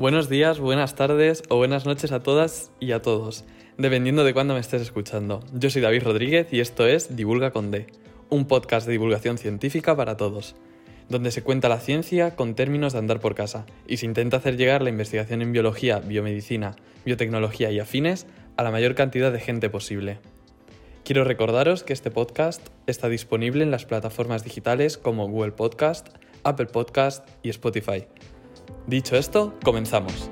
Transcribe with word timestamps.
Buenos 0.00 0.30
días, 0.30 0.60
buenas 0.60 0.94
tardes 0.94 1.42
o 1.50 1.56
buenas 1.56 1.84
noches 1.84 2.10
a 2.10 2.22
todas 2.22 2.72
y 2.80 2.92
a 2.92 3.02
todos, 3.02 3.44
dependiendo 3.76 4.24
de 4.24 4.32
cuándo 4.32 4.54
me 4.54 4.60
estés 4.60 4.80
escuchando. 4.80 5.44
Yo 5.52 5.68
soy 5.68 5.82
David 5.82 6.04
Rodríguez 6.04 6.50
y 6.54 6.60
esto 6.60 6.86
es 6.86 7.16
Divulga 7.16 7.50
con 7.50 7.70
D, 7.70 7.86
un 8.30 8.46
podcast 8.46 8.86
de 8.86 8.92
divulgación 8.92 9.36
científica 9.36 9.94
para 9.94 10.16
todos, 10.16 10.56
donde 11.10 11.30
se 11.30 11.42
cuenta 11.42 11.68
la 11.68 11.80
ciencia 11.80 12.34
con 12.34 12.54
términos 12.54 12.94
de 12.94 12.98
andar 12.98 13.20
por 13.20 13.34
casa 13.34 13.66
y 13.86 13.98
se 13.98 14.06
intenta 14.06 14.38
hacer 14.38 14.56
llegar 14.56 14.80
la 14.80 14.88
investigación 14.88 15.42
en 15.42 15.52
biología, 15.52 15.98
biomedicina, 15.98 16.76
biotecnología 17.04 17.70
y 17.70 17.78
afines 17.78 18.26
a 18.56 18.62
la 18.62 18.70
mayor 18.70 18.94
cantidad 18.94 19.30
de 19.30 19.40
gente 19.40 19.68
posible. 19.68 20.18
Quiero 21.04 21.24
recordaros 21.24 21.82
que 21.82 21.92
este 21.92 22.10
podcast 22.10 22.66
está 22.86 23.10
disponible 23.10 23.64
en 23.64 23.70
las 23.70 23.84
plataformas 23.84 24.44
digitales 24.44 24.96
como 24.96 25.28
Google 25.28 25.52
Podcast, 25.52 26.08
Apple 26.42 26.68
Podcast 26.68 27.28
y 27.42 27.50
Spotify. 27.50 28.06
Dicho 28.86 29.16
esto, 29.16 29.54
comenzamos. 29.62 30.30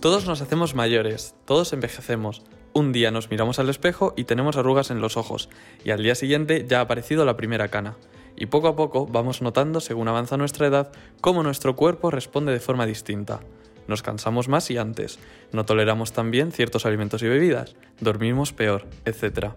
Todos 0.00 0.26
nos 0.26 0.40
hacemos 0.40 0.74
mayores, 0.74 1.34
todos 1.46 1.72
envejecemos. 1.72 2.42
Un 2.72 2.92
día 2.92 3.10
nos 3.10 3.30
miramos 3.30 3.58
al 3.58 3.68
espejo 3.70 4.14
y 4.16 4.24
tenemos 4.24 4.56
arrugas 4.56 4.90
en 4.90 5.00
los 5.00 5.16
ojos, 5.16 5.48
y 5.84 5.90
al 5.90 6.02
día 6.02 6.14
siguiente 6.14 6.64
ya 6.68 6.78
ha 6.78 6.82
aparecido 6.82 7.24
la 7.24 7.36
primera 7.36 7.68
cana. 7.68 7.96
Y 8.36 8.46
poco 8.46 8.68
a 8.68 8.76
poco 8.76 9.06
vamos 9.06 9.42
notando, 9.42 9.80
según 9.80 10.08
avanza 10.08 10.36
nuestra 10.36 10.66
edad, 10.66 10.92
cómo 11.20 11.42
nuestro 11.42 11.74
cuerpo 11.74 12.10
responde 12.10 12.52
de 12.52 12.60
forma 12.60 12.86
distinta. 12.86 13.40
Nos 13.88 14.02
cansamos 14.02 14.48
más 14.48 14.70
y 14.70 14.78
antes, 14.78 15.18
no 15.52 15.64
toleramos 15.64 16.12
tan 16.12 16.30
bien 16.30 16.52
ciertos 16.52 16.86
alimentos 16.86 17.22
y 17.22 17.28
bebidas, 17.28 17.76
dormimos 17.98 18.52
peor, 18.52 18.86
etc. 19.06 19.54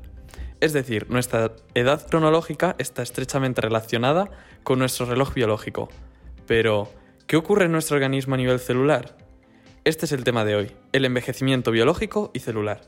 Es 0.61 0.73
decir, 0.73 1.09
nuestra 1.09 1.53
edad 1.73 2.05
cronológica 2.05 2.75
está 2.79 3.01
estrechamente 3.01 3.61
relacionada 3.61 4.29
con 4.63 4.79
nuestro 4.79 5.05
reloj 5.05 5.33
biológico. 5.33 5.87
Pero, 6.47 6.91
¿qué 7.27 7.37
ocurre 7.37 7.65
en 7.65 7.71
nuestro 7.71 7.95
organismo 7.95 8.35
a 8.35 8.37
nivel 8.37 8.59
celular? 8.59 9.15
Este 9.85 10.05
es 10.05 10.11
el 10.11 10.25
tema 10.25 10.43
de 10.43 10.55
hoy, 10.55 10.71
el 10.91 11.05
envejecimiento 11.05 11.71
biológico 11.71 12.29
y 12.33 12.39
celular. 12.39 12.81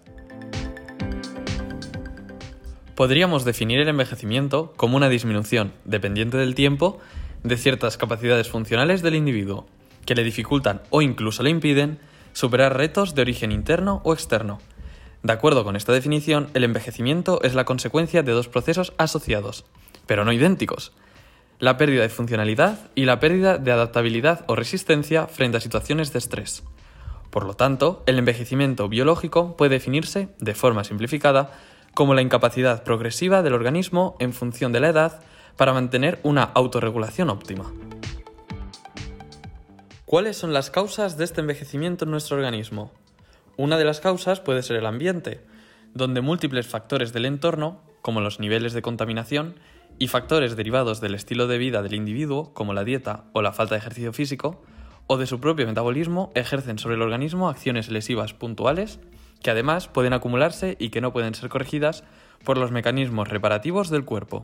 Podríamos 2.95 3.45
definir 3.45 3.79
el 3.79 3.87
envejecimiento 3.87 4.73
como 4.75 4.97
una 4.97 5.07
disminución, 5.07 5.71
dependiente 5.85 6.35
del 6.35 6.55
tiempo, 6.55 6.99
de 7.43 7.55
ciertas 7.55 7.95
capacidades 7.95 8.49
funcionales 8.49 9.01
del 9.01 9.15
individuo, 9.15 9.65
que 10.05 10.13
le 10.13 10.25
dificultan 10.25 10.81
o 10.89 11.01
incluso 11.01 11.41
le 11.41 11.49
impiden 11.49 11.99
superar 12.33 12.75
retos 12.75 13.15
de 13.15 13.21
origen 13.21 13.53
interno 13.53 14.01
o 14.03 14.13
externo. 14.13 14.59
De 15.23 15.33
acuerdo 15.33 15.63
con 15.63 15.75
esta 15.75 15.93
definición, 15.93 16.49
el 16.55 16.63
envejecimiento 16.63 17.41
es 17.43 17.53
la 17.53 17.65
consecuencia 17.65 18.23
de 18.23 18.31
dos 18.31 18.47
procesos 18.47 18.93
asociados, 18.97 19.65
pero 20.07 20.25
no 20.25 20.31
idénticos, 20.31 20.93
la 21.59 21.77
pérdida 21.77 22.01
de 22.01 22.09
funcionalidad 22.09 22.89
y 22.95 23.05
la 23.05 23.19
pérdida 23.19 23.59
de 23.59 23.71
adaptabilidad 23.71 24.43
o 24.47 24.55
resistencia 24.55 25.27
frente 25.27 25.57
a 25.57 25.61
situaciones 25.61 26.11
de 26.11 26.19
estrés. 26.19 26.63
Por 27.29 27.45
lo 27.45 27.53
tanto, 27.53 28.01
el 28.07 28.17
envejecimiento 28.17 28.89
biológico 28.89 29.55
puede 29.55 29.75
definirse, 29.75 30.29
de 30.39 30.55
forma 30.55 30.83
simplificada, 30.83 31.51
como 31.93 32.15
la 32.15 32.21
incapacidad 32.21 32.83
progresiva 32.83 33.43
del 33.43 33.53
organismo 33.53 34.15
en 34.19 34.33
función 34.33 34.71
de 34.71 34.79
la 34.79 34.89
edad 34.89 35.21
para 35.55 35.73
mantener 35.73 36.19
una 36.23 36.43
autorregulación 36.43 37.29
óptima. 37.29 37.71
¿Cuáles 40.05 40.35
son 40.35 40.51
las 40.51 40.71
causas 40.71 41.15
de 41.15 41.25
este 41.25 41.41
envejecimiento 41.41 42.05
en 42.05 42.11
nuestro 42.11 42.37
organismo? 42.37 42.91
Una 43.61 43.77
de 43.77 43.85
las 43.85 43.99
causas 43.99 44.39
puede 44.39 44.63
ser 44.63 44.77
el 44.77 44.87
ambiente, 44.87 45.39
donde 45.93 46.21
múltiples 46.21 46.65
factores 46.65 47.13
del 47.13 47.27
entorno, 47.27 47.83
como 48.01 48.19
los 48.19 48.39
niveles 48.39 48.73
de 48.73 48.81
contaminación, 48.81 49.53
y 49.99 50.07
factores 50.07 50.55
derivados 50.55 50.99
del 50.99 51.13
estilo 51.13 51.45
de 51.45 51.59
vida 51.59 51.83
del 51.83 51.93
individuo, 51.93 52.55
como 52.55 52.73
la 52.73 52.83
dieta 52.83 53.25
o 53.33 53.43
la 53.43 53.53
falta 53.53 53.75
de 53.75 53.79
ejercicio 53.81 54.13
físico, 54.13 54.63
o 55.05 55.17
de 55.17 55.27
su 55.27 55.39
propio 55.39 55.67
metabolismo, 55.67 56.31
ejercen 56.33 56.79
sobre 56.79 56.95
el 56.95 57.03
organismo 57.03 57.49
acciones 57.49 57.91
lesivas 57.91 58.33
puntuales 58.33 58.99
que 59.43 59.51
además 59.51 59.87
pueden 59.87 60.13
acumularse 60.13 60.75
y 60.79 60.89
que 60.89 61.01
no 61.01 61.13
pueden 61.13 61.35
ser 61.35 61.49
corregidas 61.49 62.03
por 62.43 62.57
los 62.57 62.71
mecanismos 62.71 63.29
reparativos 63.29 63.91
del 63.91 64.05
cuerpo. 64.05 64.43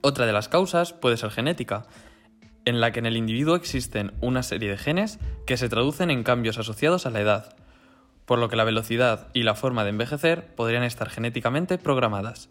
Otra 0.00 0.24
de 0.24 0.32
las 0.32 0.48
causas 0.48 0.94
puede 0.94 1.18
ser 1.18 1.32
genética, 1.32 1.82
en 2.64 2.80
la 2.80 2.92
que 2.92 3.00
en 3.00 3.06
el 3.06 3.18
individuo 3.18 3.56
existen 3.56 4.14
una 4.22 4.42
serie 4.42 4.70
de 4.70 4.78
genes 4.78 5.18
que 5.46 5.58
se 5.58 5.68
traducen 5.68 6.10
en 6.10 6.22
cambios 6.22 6.56
asociados 6.56 7.04
a 7.04 7.10
la 7.10 7.20
edad, 7.20 7.59
por 8.30 8.38
lo 8.38 8.48
que 8.48 8.54
la 8.54 8.62
velocidad 8.62 9.26
y 9.32 9.42
la 9.42 9.56
forma 9.56 9.82
de 9.82 9.90
envejecer 9.90 10.54
podrían 10.54 10.84
estar 10.84 11.10
genéticamente 11.10 11.78
programadas. 11.78 12.48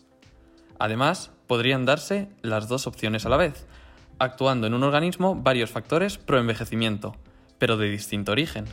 Además, 0.77 1.31
podrían 1.47 1.85
darse 1.85 2.27
las 2.41 2.67
dos 2.67 2.85
opciones 2.85 3.25
a 3.25 3.29
la 3.29 3.37
vez, 3.37 3.65
actuando 4.17 4.67
en 4.67 4.73
un 4.73 4.83
organismo 4.83 5.35
varios 5.35 5.69
factores 5.69 6.17
pro-envejecimiento, 6.17 7.15
pero 7.59 7.77
de 7.77 7.89
distinto 7.89 8.33
origen. 8.33 8.65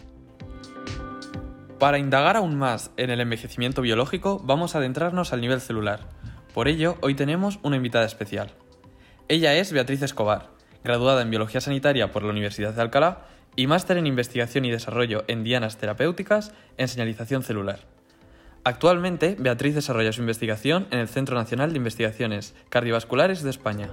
Para 1.78 1.99
indagar 1.99 2.37
aún 2.37 2.56
más 2.56 2.91
en 2.97 3.11
el 3.11 3.21
envejecimiento 3.21 3.83
biológico, 3.83 4.41
vamos 4.43 4.75
a 4.75 4.78
adentrarnos 4.78 5.33
al 5.33 5.43
nivel 5.43 5.61
celular. 5.61 6.00
Por 6.55 6.67
ello, 6.67 6.97
hoy 7.03 7.15
tenemos 7.15 7.61
una 7.62 7.77
invitada 7.77 8.05
especial. 8.05 8.50
Ella 9.28 9.55
es 9.55 9.71
Beatriz 9.71 10.03
Escobar, 10.03 10.49
graduada 10.83 11.23
en 11.23 11.31
Biología 11.31 11.61
Sanitaria 11.61 12.11
por 12.11 12.25
la 12.25 12.31
Universidad 12.31 12.75
de 12.75 12.83
Alcalá 12.83 13.28
y 13.56 13.67
máster 13.67 13.97
en 13.97 14.06
Investigación 14.06 14.65
y 14.67 14.71
Desarrollo 14.71 15.25
en 15.27 15.43
Dianas 15.43 15.78
Terapéuticas 15.78 16.53
en 16.77 16.89
Señalización 16.89 17.43
Celular. 17.43 17.81
Actualmente, 18.65 19.37
Beatriz 19.39 19.75
desarrolla 19.75 20.12
su 20.12 20.21
investigación 20.21 20.87
en 20.91 20.99
el 20.99 21.09
Centro 21.09 21.37
Nacional 21.37 21.72
de 21.72 21.78
Investigaciones 21.78 22.55
Cardiovasculares 22.69 23.43
de 23.43 23.50
España. 23.50 23.89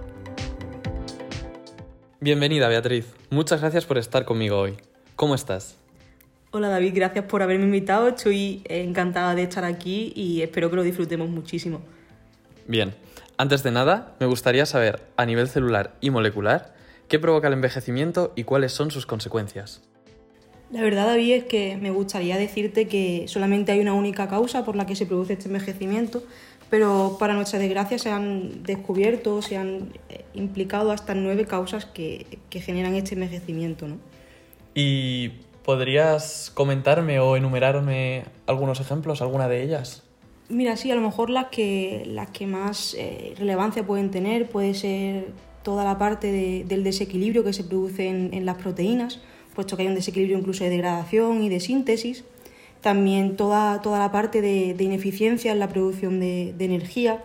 Bienvenida, 2.20 2.68
Beatriz. 2.68 3.14
Muchas 3.30 3.62
gracias 3.62 3.86
por 3.86 3.98
estar 3.98 4.26
conmigo 4.26 4.60
hoy. 4.60 4.78
¿Cómo 5.16 5.36
estás? 5.36 5.78
Hola 6.52 6.70
David, 6.70 6.94
gracias 6.96 7.26
por 7.26 7.42
haberme 7.42 7.66
invitado. 7.66 8.10
Estoy 8.10 8.62
encantada 8.66 9.34
de 9.34 9.44
estar 9.44 9.64
aquí 9.64 10.14
y 10.16 10.42
espero 10.42 10.70
que 10.70 10.76
lo 10.76 10.84
disfrutemos 10.84 11.30
muchísimo. 11.30 11.82
Bien, 12.68 12.94
antes 13.38 13.64
de 13.64 13.72
nada, 13.72 14.16
me 14.20 14.26
gustaría 14.26 14.66
saber, 14.66 15.02
a 15.18 15.26
nivel 15.26 15.48
celular 15.48 15.96
y 16.00 16.12
molecular, 16.12 16.73
qué 17.08 17.20
provoca 17.20 17.48
el 17.48 17.54
envejecimiento 17.54 18.34
y 18.36 18.44
cuáles 18.44 18.72
son 18.72 18.92
sus 18.92 19.06
consecuencias. 19.06 19.82
La 20.72 20.82
verdad, 20.82 21.06
David, 21.06 21.34
es 21.34 21.44
que 21.44 21.78
me 21.78 21.92
gustaría 21.92 22.38
decirte 22.38 22.88
que 22.88 23.26
solamente 23.28 23.72
hay 23.72 23.80
una 23.80 23.94
única 23.94 24.28
causa 24.28 24.66
por 24.66 24.76
la 24.76 24.86
que 24.86 24.96
se 24.96 25.06
produce 25.06 25.34
este 25.34 25.48
envejecimiento, 25.48 26.24
pero 26.70 27.18
para 27.20 27.36
nuestra 27.36 27.60
desgracia 27.60 28.00
se 28.00 28.10
han 28.10 28.64
descubierto, 28.64 29.42
se 29.44 29.58
han 29.58 29.94
eh, 30.10 30.26
implicado 30.34 30.92
hasta 30.92 31.14
nueve 31.14 31.46
causas 31.46 31.86
que, 31.86 32.40
que 32.50 32.60
generan 32.60 32.96
este 32.96 33.14
envejecimiento. 33.14 33.88
¿no? 33.88 33.98
¿Y 34.74 35.34
¿Podrías 35.64 36.52
comentarme 36.54 37.22
o 37.22 37.38
enumerarme 37.38 38.26
algunos 38.48 38.82
ejemplos, 38.82 39.22
alguna 39.22 39.48
de 39.48 39.64
ellas? 39.64 40.04
Mira, 40.50 40.76
sí, 40.76 40.92
a 40.92 40.96
lo 40.96 41.02
mejor 41.02 41.30
las 41.30 41.46
que, 41.48 42.04
las 42.06 42.32
que 42.32 42.48
más 42.48 42.96
eh, 42.96 43.34
relevancia 43.38 43.86
pueden 43.86 44.12
tener 44.12 44.50
puede 44.50 44.74
ser 44.74 45.28
toda 45.64 45.84
la 45.84 45.98
parte 45.98 46.64
del 46.66 46.84
desequilibrio 46.84 47.44
que 47.44 47.54
se 47.54 47.64
produce 47.64 48.08
en, 48.08 48.46
las 48.46 48.58
proteínas, 48.58 49.20
puesto 49.56 49.76
que 49.76 49.84
hay 49.84 49.88
un 49.88 49.96
desequilibrio 49.96 50.38
incluso 50.38 50.64
de 50.64 50.70
degradación 50.70 51.42
y 51.42 51.50
de 51.50 51.60
síntesis. 51.60 52.24
También 52.82 53.38
toda, 53.38 53.82
toda 53.82 53.98
la 54.00 54.12
parte 54.12 54.42
de, 54.42 54.76
ineficiencia 54.80 55.52
en 55.52 55.60
la 55.60 55.70
producción 55.70 56.20
de, 56.20 56.54
energía. 56.60 57.24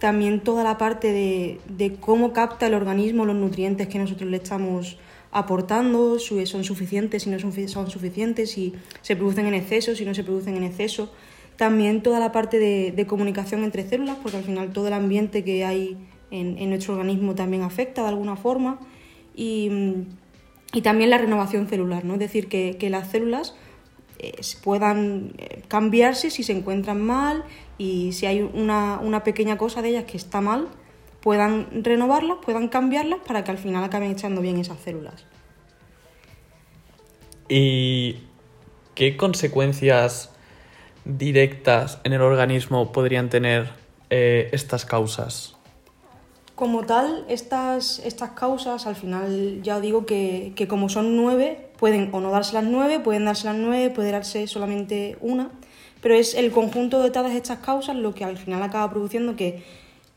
También 0.00 0.40
toda 0.40 0.64
la 0.64 0.78
parte 0.78 1.12
de, 1.12 1.60
de 1.68 1.94
cómo 1.94 2.32
capta 2.32 2.66
el 2.66 2.74
organismo 2.74 3.24
los 3.24 3.36
nutrientes 3.36 3.88
que 3.88 3.98
nosotros 3.98 4.30
le 4.30 4.36
estamos 4.36 4.98
aportando, 5.30 6.18
son 6.18 6.64
suficientes, 6.64 7.24
si 7.24 7.30
no 7.30 7.38
son, 7.38 7.52
son 7.68 7.90
suficientes, 7.90 8.50
si 8.52 8.74
se 9.02 9.16
producen 9.16 9.46
en 9.46 9.54
exceso, 9.54 9.94
si 9.94 10.04
no 10.04 10.14
se 10.14 10.24
producen 10.24 10.56
en 10.56 10.64
exceso. 10.64 11.12
También 11.56 12.02
toda 12.02 12.20
la 12.20 12.32
parte 12.32 12.58
de, 12.58 13.06
comunicación 13.06 13.64
entre 13.64 13.88
células, 13.88 14.16
porque 14.22 14.38
al 14.38 14.44
final 14.44 14.72
todo 14.72 14.86
el 14.86 14.92
ambiente 14.92 15.44
que 15.44 15.64
hay 15.64 15.96
en, 16.30 16.68
nuestro 16.68 16.94
organismo 16.94 17.34
también 17.34 17.62
afecta 17.62 18.02
de 18.02 18.08
alguna 18.08 18.36
forma. 18.36 18.78
Y, 19.34 20.04
también 20.82 21.10
la 21.10 21.18
renovación 21.18 21.66
celular, 21.68 22.04
¿no? 22.04 22.14
es 22.14 22.20
decir, 22.20 22.48
que, 22.48 22.90
las 22.90 23.10
células 23.10 23.54
eh, 24.18 24.32
puedan 24.62 25.32
eh, 25.38 25.62
cambiarse 25.68 26.30
si 26.30 26.42
se 26.42 26.52
encuentran 26.52 27.00
mal 27.00 27.44
y 27.78 28.12
si 28.12 28.26
hay 28.26 28.42
una, 28.42 28.98
una 29.00 29.24
pequeña 29.24 29.56
cosa 29.56 29.80
de 29.80 29.90
ellas 29.90 30.04
que 30.04 30.16
está 30.16 30.40
mal, 30.40 30.68
puedan 31.20 31.84
renovarlas, 31.84 32.38
puedan 32.44 32.68
cambiarlas 32.68 33.20
para 33.26 33.44
que 33.44 33.50
al 33.50 33.58
final 33.58 33.82
acaben 33.84 34.10
echando 34.10 34.40
bien 34.40 34.58
esas 34.58 34.78
células. 34.80 35.24
¿Y 37.48 38.18
qué 38.94 39.16
consecuencias 39.16 40.32
directas 41.04 42.00
en 42.04 42.12
el 42.12 42.20
organismo 42.20 42.92
podrían 42.92 43.30
tener 43.30 43.70
eh, 44.10 44.50
estas 44.52 44.84
causas? 44.84 45.57
Como 46.58 46.82
tal, 46.82 47.24
estas, 47.28 48.00
estas 48.00 48.30
causas, 48.30 48.88
al 48.88 48.96
final 48.96 49.62
ya 49.62 49.78
digo 49.78 50.06
que, 50.06 50.54
que, 50.56 50.66
como 50.66 50.88
son 50.88 51.14
nueve, 51.14 51.68
pueden 51.78 52.10
o 52.12 52.18
no 52.18 52.32
darse 52.32 52.54
las 52.54 52.64
nueve, 52.64 52.98
pueden 52.98 53.26
darse 53.26 53.46
las 53.46 53.54
nueve, 53.54 53.90
puede 53.90 54.10
darse 54.10 54.48
solamente 54.48 55.16
una, 55.20 55.52
pero 56.02 56.16
es 56.16 56.34
el 56.34 56.50
conjunto 56.50 57.00
de 57.00 57.12
todas 57.12 57.32
estas 57.36 57.60
causas 57.60 57.94
lo 57.94 58.12
que 58.12 58.24
al 58.24 58.38
final 58.38 58.60
acaba 58.60 58.90
produciendo 58.90 59.36
que 59.36 59.62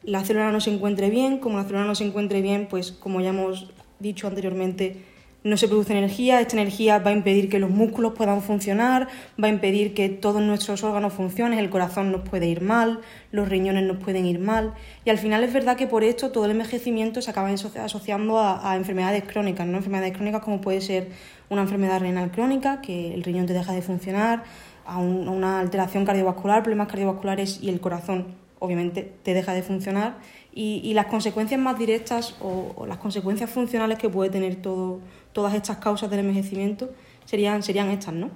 la 0.01 0.23
célula 0.25 0.51
no 0.51 0.61
se 0.61 0.73
encuentre 0.73 1.11
bien, 1.11 1.37
como 1.37 1.59
la 1.59 1.63
célula 1.65 1.85
no 1.85 1.93
se 1.93 2.05
encuentre 2.05 2.41
bien, 2.41 2.65
pues 2.67 2.91
como 2.91 3.21
ya 3.21 3.29
hemos 3.29 3.69
dicho 3.99 4.25
anteriormente, 4.25 5.05
no 5.43 5.57
se 5.57 5.67
produce 5.67 5.97
energía, 5.97 6.39
esta 6.39 6.55
energía 6.55 6.99
va 6.99 7.09
a 7.09 7.13
impedir 7.13 7.49
que 7.49 7.57
los 7.57 7.71
músculos 7.71 8.13
puedan 8.13 8.41
funcionar, 8.41 9.07
va 9.41 9.47
a 9.47 9.49
impedir 9.49 9.93
que 9.95 10.07
todos 10.09 10.41
nuestros 10.41 10.83
órganos 10.83 11.13
funcionen, 11.13 11.57
el 11.57 11.69
corazón 11.69 12.11
nos 12.11 12.21
puede 12.21 12.47
ir 12.47 12.61
mal, 12.61 12.99
los 13.31 13.49
riñones 13.49 13.85
nos 13.85 13.97
pueden 13.97 14.25
ir 14.25 14.39
mal 14.39 14.73
y 15.03 15.09
al 15.09 15.17
final 15.17 15.43
es 15.43 15.51
verdad 15.51 15.77
que 15.77 15.87
por 15.87 16.03
esto 16.03 16.31
todo 16.31 16.45
el 16.45 16.51
envejecimiento 16.51 17.21
se 17.21 17.31
acaba 17.31 17.49
asociando 17.49 18.39
a, 18.39 18.75
enfermedades 18.75 19.23
crónicas, 19.23 19.65
¿no? 19.65 19.77
enfermedades 19.77 20.13
crónicas 20.13 20.43
como 20.43 20.61
puede 20.61 20.81
ser 20.81 21.09
una 21.49 21.63
enfermedad 21.63 21.99
renal 21.99 22.31
crónica, 22.31 22.81
que 22.81 23.13
el 23.13 23.23
riñón 23.23 23.47
te 23.47 23.53
deja 23.53 23.73
de 23.73 23.81
funcionar, 23.81 24.43
a, 24.85 24.99
una 24.99 25.59
alteración 25.59 26.05
cardiovascular, 26.05 26.61
problemas 26.61 26.87
cardiovasculares 26.87 27.59
y 27.63 27.69
el 27.69 27.79
corazón 27.79 28.35
obviamente 28.59 29.11
te 29.23 29.33
deja 29.33 29.53
de 29.53 29.63
funcionar 29.63 30.17
y, 30.53 30.93
las 30.93 31.05
consecuencias 31.05 31.59
más 31.59 31.79
directas 31.79 32.35
o, 32.41 32.85
las 32.87 32.97
consecuencias 32.97 33.49
funcionales 33.49 33.97
que 33.97 34.09
puede 34.09 34.29
tener 34.29 34.57
todo, 34.57 34.99
todas 35.33 35.53
estas 35.53 35.77
causas 35.77 36.09
del 36.09 36.19
envejecimiento 36.19 36.89
serían, 37.25 37.63
serían 37.63 37.89
estas, 37.89 38.13
¿no? 38.13 38.29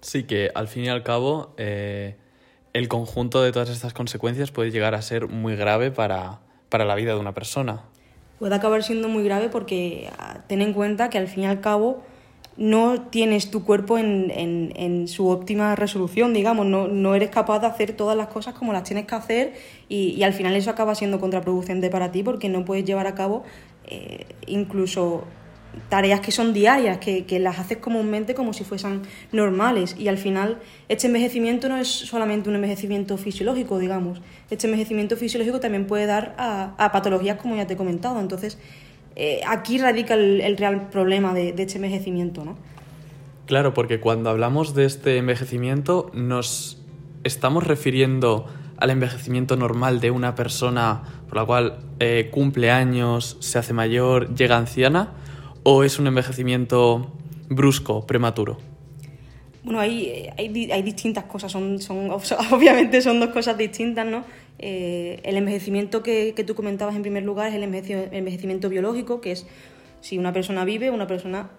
Sí, 0.00 0.24
que 0.24 0.50
al 0.54 0.68
fin 0.68 0.84
y 0.84 0.88
al 0.88 1.02
cabo 1.02 1.54
eh, 1.56 2.16
el 2.72 2.88
conjunto 2.88 3.42
de 3.42 3.50
todas 3.50 3.68
estas 3.68 3.92
consecuencias 3.92 4.52
puede 4.52 4.70
llegar 4.70 4.94
a 4.94 5.02
ser 5.02 5.26
muy 5.26 5.56
grave 5.56 5.90
para, 5.90 6.38
para 6.68 6.84
la 6.84 6.94
vida 6.94 7.14
de 7.14 7.20
una 7.20 7.34
persona. 7.34 7.82
Puede 8.38 8.54
acabar 8.54 8.84
siendo 8.84 9.08
muy 9.08 9.24
grave 9.24 9.48
porque 9.48 10.10
ah, 10.18 10.42
ten 10.46 10.62
en 10.62 10.72
cuenta 10.72 11.10
que 11.10 11.18
al 11.18 11.26
fin 11.26 11.42
y 11.42 11.46
al 11.46 11.60
cabo 11.60 12.04
no 12.58 13.02
tienes 13.02 13.52
tu 13.52 13.64
cuerpo 13.64 13.98
en, 13.98 14.32
en, 14.34 15.06
su 15.06 15.28
óptima 15.28 15.76
resolución, 15.76 16.34
digamos, 16.34 16.66
no, 16.66 16.88
no, 16.88 17.14
eres 17.14 17.30
capaz 17.30 17.60
de 17.60 17.68
hacer 17.68 17.92
todas 17.92 18.16
las 18.16 18.26
cosas 18.26 18.54
como 18.54 18.72
las 18.72 18.82
tienes 18.82 19.06
que 19.06 19.14
hacer 19.14 19.54
y, 19.88 20.08
y 20.10 20.24
al 20.24 20.32
final 20.32 20.56
eso 20.56 20.68
acaba 20.68 20.96
siendo 20.96 21.20
contraproducente 21.20 21.88
para 21.88 22.10
ti 22.10 22.24
porque 22.24 22.48
no 22.48 22.64
puedes 22.64 22.84
llevar 22.84 23.06
a 23.06 23.14
cabo 23.14 23.44
eh, 23.86 24.26
incluso 24.48 25.24
tareas 25.88 26.20
que 26.20 26.32
son 26.32 26.52
diarias, 26.52 26.98
que, 26.98 27.24
que, 27.26 27.38
las 27.38 27.60
haces 27.60 27.78
comúnmente 27.78 28.34
como 28.34 28.52
si 28.52 28.64
fuesen 28.64 29.02
normales. 29.30 29.94
Y 29.96 30.08
al 30.08 30.18
final 30.18 30.58
este 30.88 31.06
envejecimiento 31.06 31.68
no 31.68 31.76
es 31.76 31.88
solamente 31.88 32.48
un 32.48 32.56
envejecimiento 32.56 33.16
fisiológico, 33.16 33.78
digamos, 33.78 34.20
este 34.50 34.66
envejecimiento 34.66 35.16
fisiológico 35.16 35.60
también 35.60 35.86
puede 35.86 36.06
dar 36.06 36.34
a, 36.38 36.74
a 36.76 36.90
patologías 36.90 37.38
como 37.40 37.54
ya 37.54 37.66
te 37.66 37.74
he 37.74 37.76
comentado, 37.76 38.18
entonces 38.20 38.58
eh, 39.20 39.40
aquí 39.44 39.78
radica 39.78 40.14
el, 40.14 40.56
real 40.56 40.90
problema 40.90 41.34
de, 41.34 41.48
este 41.50 41.76
envejecimiento, 41.76 42.44
¿no? 42.44 42.56
Claro, 43.46 43.74
porque 43.74 43.98
cuando 43.98 44.30
hablamos 44.30 44.74
de 44.74 44.84
este 44.84 45.16
envejecimiento 45.16 46.10
nos 46.14 46.80
estamos 47.24 47.66
refiriendo 47.66 48.46
al 48.76 48.90
envejecimiento 48.90 49.56
normal 49.56 49.98
de 49.98 50.12
una 50.12 50.36
persona 50.36 51.02
por 51.28 51.36
la 51.36 51.44
cual 51.44 51.78
eh, 51.98 52.28
cumple 52.30 52.70
años, 52.70 53.36
se 53.40 53.58
hace 53.58 53.72
mayor, 53.72 54.36
llega 54.36 54.56
anciana, 54.56 55.14
o 55.64 55.82
es 55.82 55.98
un 55.98 56.06
envejecimiento 56.06 57.10
brusco, 57.48 58.06
prematuro? 58.06 58.58
Bueno, 59.64 59.80
hay, 59.80 60.30
hay, 60.38 60.70
hay 60.70 60.82
distintas 60.82 61.24
cosas, 61.24 61.50
son, 61.50 61.80
son, 61.80 62.08
obviamente 62.52 63.02
son 63.02 63.18
dos 63.18 63.30
cosas 63.30 63.58
distintas, 63.58 64.06
¿no? 64.06 64.22
Eh, 64.58 65.20
el 65.22 65.36
envejecimiento 65.36 66.02
que, 66.02 66.32
que, 66.34 66.44
tú 66.44 66.54
comentabas 66.54 66.96
en 66.96 67.02
primer 67.02 67.22
lugar 67.22 67.48
es 67.48 67.54
el 67.54 67.62
envejecimiento 67.62 68.68
biológico, 68.68 69.20
que 69.20 69.32
es 69.32 69.46
si 70.00 70.18
una 70.18 70.32
persona 70.32 70.64
vive, 70.64 70.90
una 70.90 71.06
persona... 71.06 71.50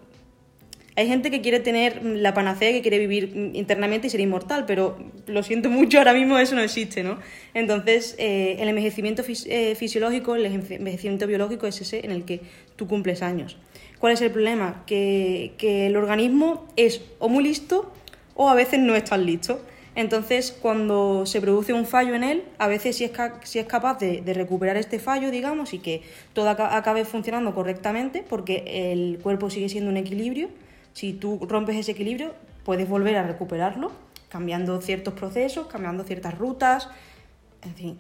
Hay 0.96 1.08
gente 1.08 1.32
que 1.32 1.40
quiere 1.40 1.62
tener 1.62 2.04
la 2.04 2.34
panacea, 2.34 2.74
que 2.74 2.82
quiere 2.82 3.00
vivir 3.00 3.52
internamente 3.54 4.08
y 4.08 4.10
ser 4.10 4.20
inmortal, 4.20 4.66
pero 4.66 4.98
lo 5.28 5.44
siento 5.44 5.70
mucho, 5.70 5.98
ahora 5.98 6.14
mismo 6.14 6.38
eso 6.38 6.56
no 6.56 6.62
existe, 6.62 7.04
¿no? 7.04 7.20
Entonces, 7.54 8.16
eh, 8.18 8.58
el 8.60 8.68
envejecimiento 8.68 9.24
eh, 9.46 9.76
fisiológico, 9.76 10.36
el 10.36 10.46
envejecimiento 10.46 11.26
biológico 11.26 11.68
es 11.68 11.80
ese 11.80 12.06
en 12.06 12.12
el 12.12 12.26
que 12.26 12.42
tú 12.76 12.88
cumples 12.88 13.22
años. 13.22 13.56
¿Cuál 14.00 14.14
es 14.14 14.22
el 14.22 14.32
problema? 14.32 14.84
Que, 14.86 15.54
que 15.58 15.88
el 15.88 15.96
organismo 15.96 16.68
es 16.76 17.02
o 17.20 17.30
muy 17.30 17.46
listo 17.46 17.94
o 18.36 18.50
a 18.50 18.56
veces 18.56 18.80
no 18.80 18.96
es 18.96 19.06
tan 19.06 19.26
listo. 19.26 19.62
Entonces, 20.00 20.58
cuando 20.62 21.26
se 21.26 21.42
produce 21.42 21.74
un 21.74 21.86
fallo 21.86 22.16
en 22.16 22.24
él, 22.24 22.46
a 22.58 22.70
veces 22.70 22.96
si 22.96 23.04
es, 23.04 23.12
capaz 23.68 24.00
de, 24.00 24.24
recuperar 24.34 24.78
este 24.78 24.98
fallo, 24.98 25.30
digamos, 25.30 25.74
y 25.74 25.80
que 25.80 26.04
todo 26.32 26.48
acabe 26.48 27.04
funcionando 27.04 27.54
correctamente, 27.54 28.24
porque 28.24 28.94
el 28.94 29.20
cuerpo 29.22 29.50
sigue 29.50 29.68
siendo 29.68 29.92
un 29.92 29.98
equilibrio, 29.98 30.48
si 30.94 31.12
tú 31.12 31.38
rompes 31.42 31.76
ese 31.76 31.92
equilibrio, 31.92 32.34
puedes 32.64 32.88
volver 32.88 33.18
a 33.18 33.24
recuperarlo, 33.24 33.92
cambiando 34.30 34.80
ciertos 34.80 35.16
procesos, 35.16 35.68
cambiando 35.68 36.06
ciertas 36.06 36.38
rutas, 36.38 36.88
en 37.62 37.76
fin. 37.76 37.98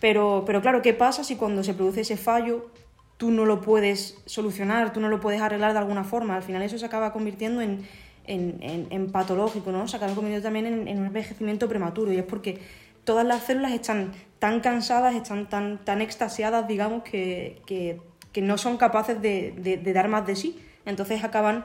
Pero, 0.00 0.44
pero 0.46 0.62
claro, 0.62 0.80
¿qué 0.80 0.94
pasa 0.94 1.22
si 1.22 1.36
cuando 1.36 1.62
se 1.62 1.74
produce 1.74 2.00
ese 2.00 2.16
fallo 2.16 2.70
tú 3.18 3.30
no 3.30 3.44
lo 3.44 3.60
puedes 3.60 4.22
solucionar, 4.24 4.94
tú 4.94 5.00
no 5.00 5.10
lo 5.10 5.20
puedes 5.20 5.42
arreglar 5.42 5.74
de 5.74 5.80
alguna 5.80 6.04
forma? 6.04 6.34
Al 6.34 6.42
final 6.42 6.62
eso 6.62 6.78
se 6.78 6.86
acaba 6.86 7.12
convirtiendo 7.12 7.60
en, 7.60 7.86
en, 8.26 9.10
patológico, 9.10 9.72
¿no? 9.72 9.88
Se 9.88 9.96
acaba 9.96 10.14
convirtiendo 10.14 10.46
también 10.46 10.66
en, 10.66 10.98
un 10.98 11.06
envejecimiento 11.06 11.68
prematuro 11.68 12.12
y 12.12 12.18
es 12.18 12.24
porque 12.24 12.58
todas 13.04 13.26
las 13.26 13.44
células 13.44 13.72
están 13.72 14.12
tan 14.38 14.60
cansadas, 14.60 15.14
están 15.14 15.48
tan, 15.48 15.84
tan 15.84 16.00
extasiadas, 16.00 16.66
digamos, 16.68 17.02
que, 17.02 17.62
que, 17.66 18.00
no 18.42 18.58
son 18.58 18.76
capaces 18.76 19.22
de, 19.22 19.54
de, 19.82 19.92
dar 19.94 20.08
más 20.08 20.26
de 20.26 20.36
sí. 20.36 20.58
Entonces 20.84 21.24
acaban 21.24 21.64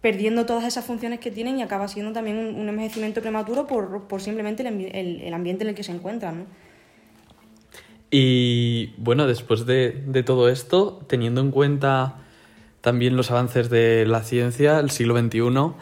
perdiendo 0.00 0.46
todas 0.46 0.64
esas 0.64 0.84
funciones 0.84 1.20
que 1.20 1.30
tienen 1.30 1.58
y 1.58 1.62
acaba 1.62 1.88
siendo 1.88 2.12
también 2.12 2.38
un, 2.38 2.68
envejecimiento 2.68 3.20
prematuro 3.20 3.66
por, 3.66 4.04
por 4.04 4.22
simplemente 4.22 4.66
el, 4.66 5.20
el, 5.22 5.34
ambiente 5.34 5.64
en 5.64 5.70
el 5.70 5.74
que 5.74 5.82
se 5.82 5.92
encuentran, 5.92 6.38
¿no? 6.38 6.46
Y 8.10 8.94
bueno, 8.96 9.26
después 9.26 9.66
de, 9.66 10.04
de 10.06 10.22
todo 10.22 10.48
esto, 10.48 11.04
teniendo 11.06 11.40
en 11.40 11.50
cuenta 11.50 12.25
también 12.86 13.16
los 13.16 13.32
avances 13.32 13.68
de 13.68 14.06
la 14.06 14.22
ciencia, 14.22 14.78
el 14.78 14.90
siglo 14.90 15.18
XXI 15.18 15.72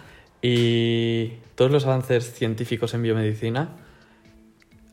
y 0.40 1.34
todos 1.54 1.70
los 1.70 1.84
avances 1.84 2.32
científicos 2.32 2.94
en 2.94 3.02
biomedicina. 3.02 3.76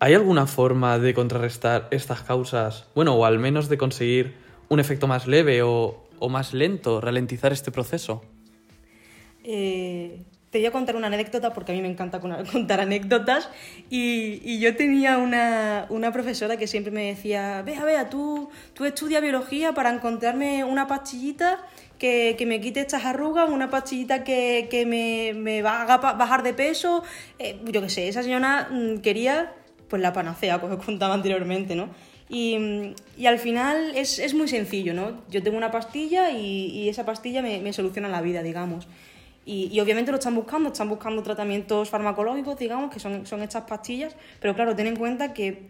¿Hay 0.02 0.14
alguna 0.14 0.46
forma 0.46 1.00
de 1.00 1.14
contrarrestar 1.14 1.88
estas 1.90 2.22
causas? 2.24 2.88
Bueno, 2.96 3.16
o 3.16 3.24
al 3.24 3.40
menos 3.40 3.70
de 3.70 3.78
conseguir 3.78 4.34
un 4.68 4.82
efecto 4.82 5.08
más 5.08 5.26
leve 5.26 5.62
o, 5.64 6.06
más 6.30 6.54
lento, 6.54 7.00
ralentizar 7.00 7.54
este 7.54 7.72
proceso? 7.72 8.26
Eh, 9.46 10.26
te 10.50 10.58
voy 10.58 10.66
a 10.66 10.72
contar 10.72 10.98
una 10.98 11.08
anécdota 11.08 11.54
porque 11.54 11.72
a 11.72 11.76
mí 11.76 11.82
me 11.82 11.88
encanta 11.88 12.20
contar 12.52 12.82
anécdotas. 12.82 13.50
Y, 13.90 14.60
yo 14.60 14.76
tenía 14.76 15.18
una, 15.18 16.12
profesora 16.12 16.58
que 16.58 16.68
siempre 16.68 16.92
me 16.92 17.06
decía: 17.06 17.62
Vea, 17.62 17.86
vea, 17.86 18.10
tú, 18.10 18.50
tú 18.74 18.84
estudias 18.84 19.22
biología 19.22 19.74
para 19.74 19.94
encontrarme 19.94 20.66
una 20.66 20.88
pastillita 20.88 21.66
que, 22.02 22.46
me 22.48 22.60
quite 22.60 22.80
estas 22.80 23.06
arrugas, 23.06 23.48
una 23.48 23.70
pastillita 23.70 24.24
que, 24.24 24.86
me, 24.88 25.40
me 25.40 25.60
haga 25.60 25.98
bajar 25.98 26.42
de 26.42 26.56
peso. 26.56 27.04
Eh, 27.38 27.60
yo 27.66 27.80
qué 27.82 27.90
sé, 27.90 28.08
esa 28.08 28.24
señora 28.24 28.70
mm, 28.72 29.02
quería 29.02 29.54
pues 29.88 30.02
la 30.02 30.12
panacea, 30.12 30.60
como 30.60 30.76
os 30.76 30.84
contaba 30.84 31.14
anteriormente, 31.14 31.76
¿no? 31.76 31.90
Y, 32.28 32.96
al 33.28 33.38
final 33.38 33.92
es, 33.94 34.34
muy 34.34 34.48
sencillo, 34.48 34.94
¿no? 34.96 35.22
Yo 35.30 35.44
tengo 35.44 35.58
una 35.58 35.70
pastilla 35.70 36.32
y, 36.32 36.90
esa 36.90 37.06
pastilla 37.06 37.44
me, 37.44 37.72
soluciona 37.72 38.10
la 38.10 38.22
vida, 38.22 38.42
digamos. 38.42 38.88
Y, 39.46 39.80
obviamente 39.80 40.10
lo 40.12 40.18
están 40.18 40.34
buscando, 40.34 40.70
están 40.70 40.90
buscando 40.90 41.22
tratamientos 41.22 41.90
farmacológicos, 41.90 42.58
digamos, 42.58 42.92
que 42.92 43.00
son, 43.00 43.28
son 43.28 43.44
estas 43.44 43.66
pastillas, 43.66 44.16
pero 44.40 44.56
claro, 44.56 44.76
ten 44.76 44.88
en 44.88 44.96
cuenta 44.96 45.34
que, 45.34 45.70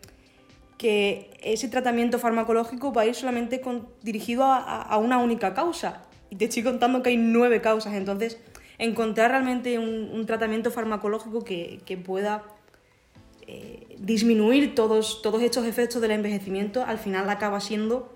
que 0.77 1.31
ese 1.43 1.67
tratamiento 1.67 2.19
farmacológico 2.19 2.93
va 2.93 3.01
a 3.01 3.05
ir 3.07 3.15
solamente 3.15 3.61
dirigido 4.01 4.45
a, 4.45 4.97
una 4.97 5.17
única 5.17 5.53
causa. 5.53 6.03
Y 6.31 6.37
te 6.37 6.45
estoy 6.45 6.63
contando 6.63 7.03
que 7.03 7.09
hay 7.09 7.17
nueve 7.17 7.61
causas, 7.61 7.93
entonces 7.93 8.39
encontrar 8.79 9.29
realmente 9.29 9.77
un, 9.77 10.25
tratamiento 10.25 10.71
farmacológico 10.71 11.43
que, 11.43 12.01
pueda 12.03 12.43
eh, 13.45 13.95
disminuir 13.99 14.73
todos, 14.73 15.21
todos 15.21 15.43
estos 15.43 15.67
efectos 15.67 16.01
del 16.01 16.11
envejecimiento 16.11 16.83
al 16.83 16.97
final 16.97 17.29
acaba 17.29 17.59
siendo 17.59 18.11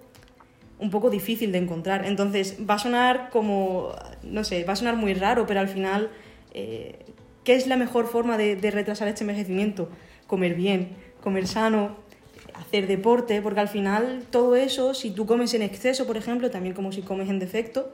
un 0.79 0.89
poco 0.89 1.09
difícil 1.09 1.51
de 1.51 1.59
encontrar. 1.59 2.05
Entonces 2.05 2.57
va 2.67 2.75
a 2.75 2.79
sonar 2.79 3.29
como, 3.29 3.91
no 4.23 4.43
sé, 4.43 4.63
va 4.63 4.73
a 4.73 4.75
sonar 4.75 4.95
muy 4.95 5.13
raro, 5.13 5.45
pero 5.45 5.59
al 5.59 5.67
final, 5.67 6.09
eh, 6.53 7.05
¿qué 7.43 7.55
es 7.55 7.67
la 7.67 7.77
mejor 7.77 8.07
forma 8.07 8.37
de, 8.37 8.55
retrasar 8.71 9.07
este 9.07 9.23
envejecimiento? 9.23 9.89
Comer 10.27 10.55
bien, 10.55 10.95
comer 11.21 11.47
sano, 11.47 11.97
hacer 12.59 12.87
deporte, 12.87 13.41
porque 13.41 13.59
al 13.59 13.67
final 13.67 14.23
todo 14.29 14.55
eso, 14.55 14.93
si 14.93 15.11
tú 15.11 15.25
comes 15.25 15.53
en 15.53 15.61
exceso, 15.61 16.07
por 16.07 16.17
ejemplo, 16.17 16.49
también 16.49 16.73
como 16.73 16.91
si 16.91 17.01
comes 17.01 17.29
en 17.29 17.39
defecto, 17.39 17.91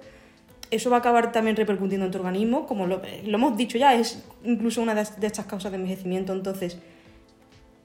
eso 0.70 0.90
va 0.90 0.98
a 0.98 1.00
acabar 1.00 1.32
también 1.32 1.56
repercutiendo 1.56 2.06
en 2.06 2.12
tu 2.12 2.18
organismo, 2.20 2.66
como 2.66 2.88
lo, 2.88 3.02
hemos 3.04 3.58
dicho 3.58 3.78
ya, 3.78 3.94
es 3.96 4.24
incluso 4.44 4.82
una 4.82 4.96
de, 4.96 5.02
estas 5.02 5.46
causas 5.46 5.72
de 5.72 5.78
envejecimiento. 5.78 6.32
Entonces, 6.32 6.78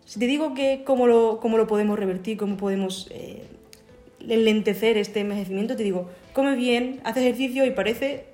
si 0.05 0.21
te 0.21 0.27
digo 0.27 0.55
que 0.55 0.83
cómo 0.85 1.07
lo, 1.07 1.41
cómo 1.41 1.59
lo 1.59 1.67
podemos 1.67 1.99
revertir, 1.99 2.37
cómo 2.37 2.57
podemos 2.57 3.09
eh, 3.11 3.43
lentecer 4.21 4.99
este 4.99 5.21
envejecimiento, 5.21 5.77
te 5.77 5.83
digo, 5.83 6.09
come 6.33 6.55
bien, 6.55 7.01
hace 7.03 7.21
ejercicio 7.21 7.65
y 7.65 7.71
parece 7.71 8.27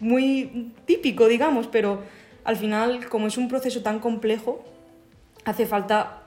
muy 0.00 0.72
típico, 0.84 1.28
digamos, 1.28 1.68
pero 1.68 2.02
al 2.44 2.56
final, 2.56 3.08
como 3.08 3.28
es 3.28 3.38
un 3.38 3.48
proceso 3.48 3.82
tan 3.82 4.00
complejo, 4.00 4.64
hace 5.44 5.66
falta 5.66 6.17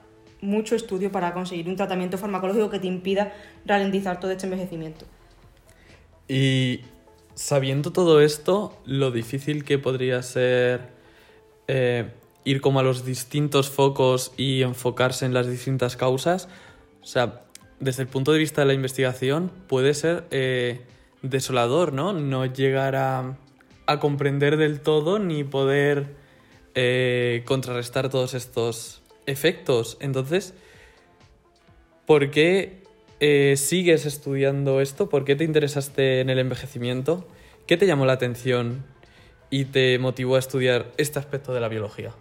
mucho 0.42 0.76
estudio 0.76 1.10
para 1.10 1.32
conseguir 1.32 1.68
un 1.68 1.76
tratamiento 1.76 2.18
farmacológico 2.18 2.68
que 2.68 2.80
te 2.80 2.86
impida 2.86 3.32
ralentizar 3.64 4.20
todo 4.20 4.30
este 4.32 4.44
envejecimiento. 4.46 5.06
Y 6.28 6.80
sabiendo 7.34 7.92
todo 7.92 8.20
esto, 8.20 8.76
lo 8.84 9.10
difícil 9.10 9.64
que 9.64 9.78
podría 9.78 10.22
ser 10.22 10.90
eh, 11.68 12.10
ir 12.44 12.60
como 12.60 12.80
a 12.80 12.82
los 12.82 13.04
distintos 13.04 13.70
focos 13.70 14.32
y 14.36 14.62
enfocarse 14.62 15.24
en 15.24 15.32
las 15.32 15.46
distintas 15.46 15.96
causas, 15.96 16.48
o 17.02 17.06
sea, 17.06 17.44
desde 17.80 18.02
el 18.02 18.08
punto 18.08 18.32
de 18.32 18.38
vista 18.38 18.60
de 18.62 18.66
la 18.66 18.74
investigación 18.74 19.50
puede 19.68 19.94
ser 19.94 20.24
eh, 20.30 20.82
desolador, 21.22 21.92
¿no? 21.92 22.12
No 22.12 22.46
llegar 22.46 22.96
a, 22.96 23.38
comprender 24.00 24.56
del 24.56 24.80
todo 24.80 25.18
ni 25.18 25.44
poder 25.44 26.16
eh, 26.74 27.42
contrarrestar 27.44 28.08
todos 28.08 28.32
estos 28.32 29.01
efectos. 29.26 29.96
Entonces, 30.00 30.54
¿por 32.06 32.30
qué 32.30 32.82
eh, 33.20 33.54
sigues 33.56 34.06
estudiando 34.06 34.80
esto? 34.80 35.08
¿Por 35.08 35.24
qué 35.24 35.36
te 35.36 35.44
interesaste 35.44 36.20
en 36.20 36.30
el 36.30 36.38
envejecimiento? 36.38 37.26
¿Qué 37.66 37.76
te 37.76 37.86
llamó 37.86 38.06
la 38.06 38.14
atención 38.14 38.84
y 39.50 39.66
te 39.66 39.98
motivó 39.98 40.36
a 40.36 40.38
estudiar 40.38 40.90
este 40.96 41.18
aspecto 41.18 41.52
de 41.54 41.60
la 41.60 41.68
biología? 41.68 42.12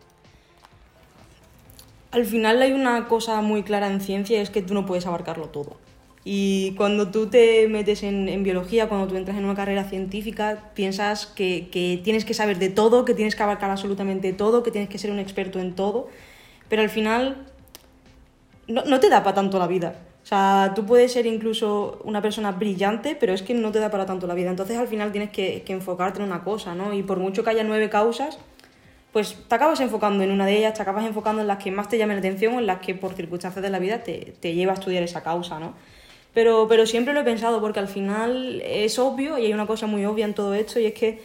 Al 2.11 2.25
final 2.25 2.61
hay 2.61 2.73
una 2.73 3.07
cosa 3.07 3.41
muy 3.41 3.63
clara 3.63 3.87
en 3.87 4.01
ciencia, 4.01 4.41
es 4.41 4.49
que 4.49 4.61
tú 4.61 4.73
no 4.73 4.85
puedes 4.85 5.07
abarcarlo 5.07 5.47
todo. 5.47 5.77
Y 6.23 6.73
cuando 6.75 7.09
tú 7.09 7.27
te 7.27 7.67
metes 7.67 8.03
en, 8.03 8.43
biología, 8.43 8.87
cuando 8.87 9.07
tú 9.07 9.15
entras 9.15 9.37
en 9.37 9.45
una 9.45 9.55
carrera 9.55 9.85
científica, 9.85 10.71
piensas 10.75 11.25
que, 11.25 11.69
que, 11.71 11.99
tienes 12.03 12.25
que 12.25 12.35
saber 12.35 12.59
de 12.59 12.69
todo, 12.69 13.05
que 13.05 13.15
tienes 13.15 13.35
que 13.35 13.41
abarcar 13.41 13.71
absolutamente 13.71 14.33
todo, 14.33 14.61
que 14.61 14.69
tienes 14.69 14.89
que 14.89 14.99
ser 14.99 15.09
un 15.09 15.17
experto 15.17 15.59
en 15.59 15.73
todo, 15.73 16.09
pero 16.71 16.83
al 16.83 16.89
final 16.89 17.35
no, 18.67 18.85
no 18.85 19.01
te 19.01 19.09
da 19.09 19.23
para 19.23 19.35
tanto 19.35 19.59
la 19.59 19.67
vida. 19.67 19.93
O 20.23 20.25
sea, 20.25 20.71
tú 20.73 20.85
puedes 20.85 21.11
ser 21.11 21.25
incluso 21.25 21.99
una 22.05 22.21
persona 22.21 22.53
brillante, 22.53 23.17
pero 23.19 23.33
es 23.33 23.41
que 23.41 23.53
no 23.53 23.73
te 23.73 23.79
da 23.79 23.91
para 23.91 24.05
tanto 24.05 24.25
la 24.25 24.35
vida. 24.35 24.51
Entonces 24.51 24.77
al 24.77 24.87
final 24.87 25.11
tienes 25.11 25.31
que, 25.31 25.65
enfocarte 25.67 26.19
en 26.19 26.27
una 26.27 26.45
cosa, 26.45 26.73
¿no? 26.73 26.93
Y 26.93 27.03
por 27.03 27.19
mucho 27.19 27.43
que 27.43 27.49
haya 27.49 27.65
nueve 27.65 27.89
causas, 27.89 28.39
pues 29.11 29.35
te 29.49 29.53
acabas 29.53 29.81
enfocando 29.81 30.23
en 30.23 30.31
una 30.31 30.45
de 30.45 30.59
ellas, 30.59 30.73
te 30.73 30.81
acabas 30.81 31.05
enfocando 31.05 31.41
en 31.41 31.49
las 31.49 31.61
que 31.61 31.71
más 31.71 31.89
te 31.89 31.97
llamen 31.97 32.15
la 32.15 32.19
atención 32.19 32.55
o 32.55 32.59
en 32.59 32.67
las 32.67 32.79
que 32.79 32.95
por 32.95 33.15
circunstancias 33.15 33.61
de 33.61 33.69
la 33.69 33.79
vida 33.79 34.03
te, 34.03 34.33
te 34.39 34.53
lleva 34.53 34.71
a 34.71 34.75
estudiar 34.75 35.03
esa 35.03 35.23
causa, 35.23 35.59
¿no? 35.59 35.73
Pero, 36.33 36.67
pero 36.69 36.85
siempre 36.85 37.13
lo 37.13 37.19
he 37.19 37.25
pensado 37.25 37.59
porque 37.59 37.81
al 37.81 37.89
final 37.89 38.61
es 38.63 38.97
obvio 38.97 39.37
y 39.37 39.47
hay 39.47 39.53
una 39.53 39.67
cosa 39.67 39.87
muy 39.87 40.05
obvia 40.05 40.23
en 40.23 40.33
todo 40.33 40.53
esto 40.53 40.79
y 40.79 40.85
es 40.85 40.93
que 40.93 41.19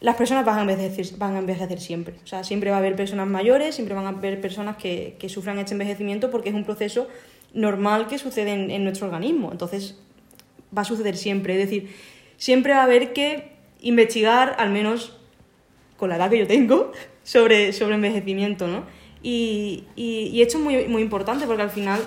las 0.00 0.16
personas 0.16 0.44
van 0.44 0.58
a 0.58 0.60
envejecer, 0.62 1.18
van 1.18 1.36
a 1.36 1.38
envejecer 1.40 1.80
siempre. 1.80 2.14
O 2.24 2.26
sea, 2.26 2.42
siempre 2.42 2.70
va 2.70 2.76
a 2.76 2.78
haber 2.78 2.96
personas 2.96 3.28
mayores, 3.28 3.74
siempre 3.74 3.94
van 3.94 4.06
a 4.06 4.10
haber 4.10 4.40
personas 4.40 4.76
que, 4.76 5.16
que 5.18 5.28
sufran 5.28 5.58
este 5.58 5.72
envejecimiento 5.72 6.30
porque 6.30 6.48
es 6.48 6.54
un 6.54 6.64
proceso 6.64 7.06
normal 7.52 8.06
que 8.06 8.18
sucede 8.18 8.52
en, 8.52 8.84
nuestro 8.84 9.06
organismo. 9.06 9.50
Entonces, 9.52 9.98
va 10.76 10.82
a 10.82 10.84
suceder 10.84 11.16
siempre. 11.16 11.54
Es 11.54 11.68
decir, 11.68 11.94
siempre 12.36 12.72
va 12.72 12.80
a 12.80 12.84
haber 12.84 13.12
que 13.12 13.52
investigar, 13.80 14.56
al 14.58 14.70
menos 14.70 15.16
con 15.96 16.08
la 16.08 16.16
edad 16.16 16.30
que 16.30 16.38
yo 16.38 16.46
tengo, 16.46 16.92
sobre, 17.22 17.72
sobre 17.72 17.96
envejecimiento, 17.96 18.66
¿no? 18.66 18.84
Y, 19.22 19.84
y, 19.96 20.40
esto 20.40 20.56
es 20.56 20.64
muy, 20.64 20.88
muy 20.88 21.02
importante 21.02 21.46
porque 21.46 21.60
al 21.60 21.70
final 21.70 22.00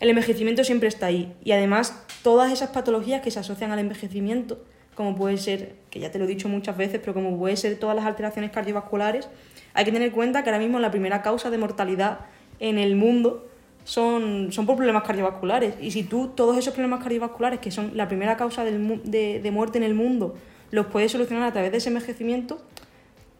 el 0.00 0.08
envejecimiento 0.08 0.64
siempre 0.64 0.88
está 0.88 1.06
ahí. 1.06 1.32
Y 1.44 1.52
además, 1.52 2.04
todas 2.24 2.52
esas 2.52 2.70
patologías 2.70 3.22
que 3.22 3.30
se 3.30 3.38
asocian 3.38 3.70
al 3.70 3.78
envejecimiento, 3.78 4.64
como 5.00 5.16
puede 5.16 5.38
ser, 5.38 5.76
que 5.88 5.98
ya 5.98 6.10
te 6.10 6.18
lo 6.18 6.26
he 6.26 6.28
dicho 6.28 6.46
muchas 6.46 6.76
veces, 6.76 7.00
pero 7.00 7.14
como 7.14 7.38
puede 7.38 7.56
ser 7.56 7.78
todas 7.78 7.96
las 7.96 8.04
alteraciones 8.04 8.50
cardiovasculares, 8.50 9.30
hay 9.72 9.86
que 9.86 9.92
tener 9.92 10.08
en 10.08 10.14
cuenta 10.14 10.44
que 10.44 10.50
ahora 10.50 10.58
mismo 10.58 10.78
la 10.78 10.90
primera 10.90 11.22
causa 11.22 11.48
de 11.48 11.56
mortalidad 11.56 12.18
en 12.58 12.76
el 12.76 12.96
mundo 12.96 13.48
son, 13.84 14.52
son 14.52 14.66
por 14.66 14.76
problemas 14.76 15.04
cardiovasculares. 15.04 15.76
Y 15.80 15.92
si 15.92 16.02
tú 16.02 16.32
todos 16.36 16.58
esos 16.58 16.74
problemas 16.74 17.02
cardiovasculares, 17.02 17.60
que 17.60 17.70
son 17.70 17.92
la 17.94 18.08
primera 18.08 18.36
causa 18.36 18.62
de, 18.62 19.50
muerte 19.50 19.78
en 19.78 19.84
el 19.84 19.94
mundo, 19.94 20.34
los 20.70 20.84
puedes 20.88 21.12
solucionar 21.12 21.48
a 21.48 21.52
través 21.54 21.72
de 21.72 21.78
ese 21.78 21.88
envejecimiento, 21.88 22.60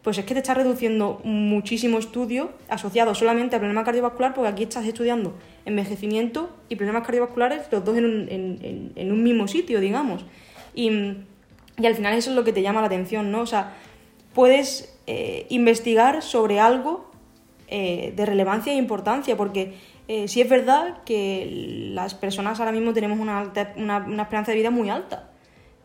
pues 0.01 0.17
es 0.17 0.25
que 0.25 0.33
te 0.33 0.39
estás 0.39 0.57
reduciendo 0.57 1.21
muchísimo 1.23 1.99
estudio 1.99 2.49
asociado 2.69 3.13
solamente 3.13 3.55
al 3.55 3.59
problema 3.59 3.83
cardiovascular, 3.83 4.33
porque 4.33 4.49
aquí 4.49 4.63
estás 4.63 4.87
estudiando 4.87 5.35
envejecimiento 5.65 6.49
y 6.69 6.75
problemas 6.75 7.03
cardiovasculares, 7.03 7.67
los 7.71 7.85
dos 7.85 7.95
en 7.97 8.05
un, 8.05 8.91
en 8.95 9.11
un 9.11 9.21
mismo 9.21 9.47
sitio, 9.47 9.79
digamos. 9.79 10.25
Y, 10.73 10.89
y, 11.77 11.85
al 11.85 11.95
final 11.95 12.13
eso 12.13 12.29
es 12.29 12.35
lo 12.35 12.43
que 12.43 12.53
te 12.53 12.61
llama 12.61 12.81
la 12.81 12.87
atención, 12.87 13.31
¿no? 13.31 13.41
O 13.41 13.45
sea, 13.45 13.73
puedes 14.33 14.97
eh, 15.07 15.45
investigar 15.49 16.21
sobre 16.21 16.59
algo 16.59 17.11
eh, 17.67 18.13
de 18.15 18.25
relevancia 18.25 18.73
e 18.73 18.75
importancia, 18.75 19.37
porque 19.37 19.77
eh, 20.07 20.27
sí 20.27 20.41
es 20.41 20.49
verdad 20.49 20.97
que 21.05 21.47
las 21.93 22.13
personas 22.15 22.59
ahora 22.59 22.73
mismo 22.73 22.93
tenemos 22.93 23.19
una, 23.19 23.51
una, 23.77 24.23
esperanza 24.23 24.51
de 24.51 24.57
vida 24.57 24.71
muy 24.71 24.89
alta, 24.89 25.29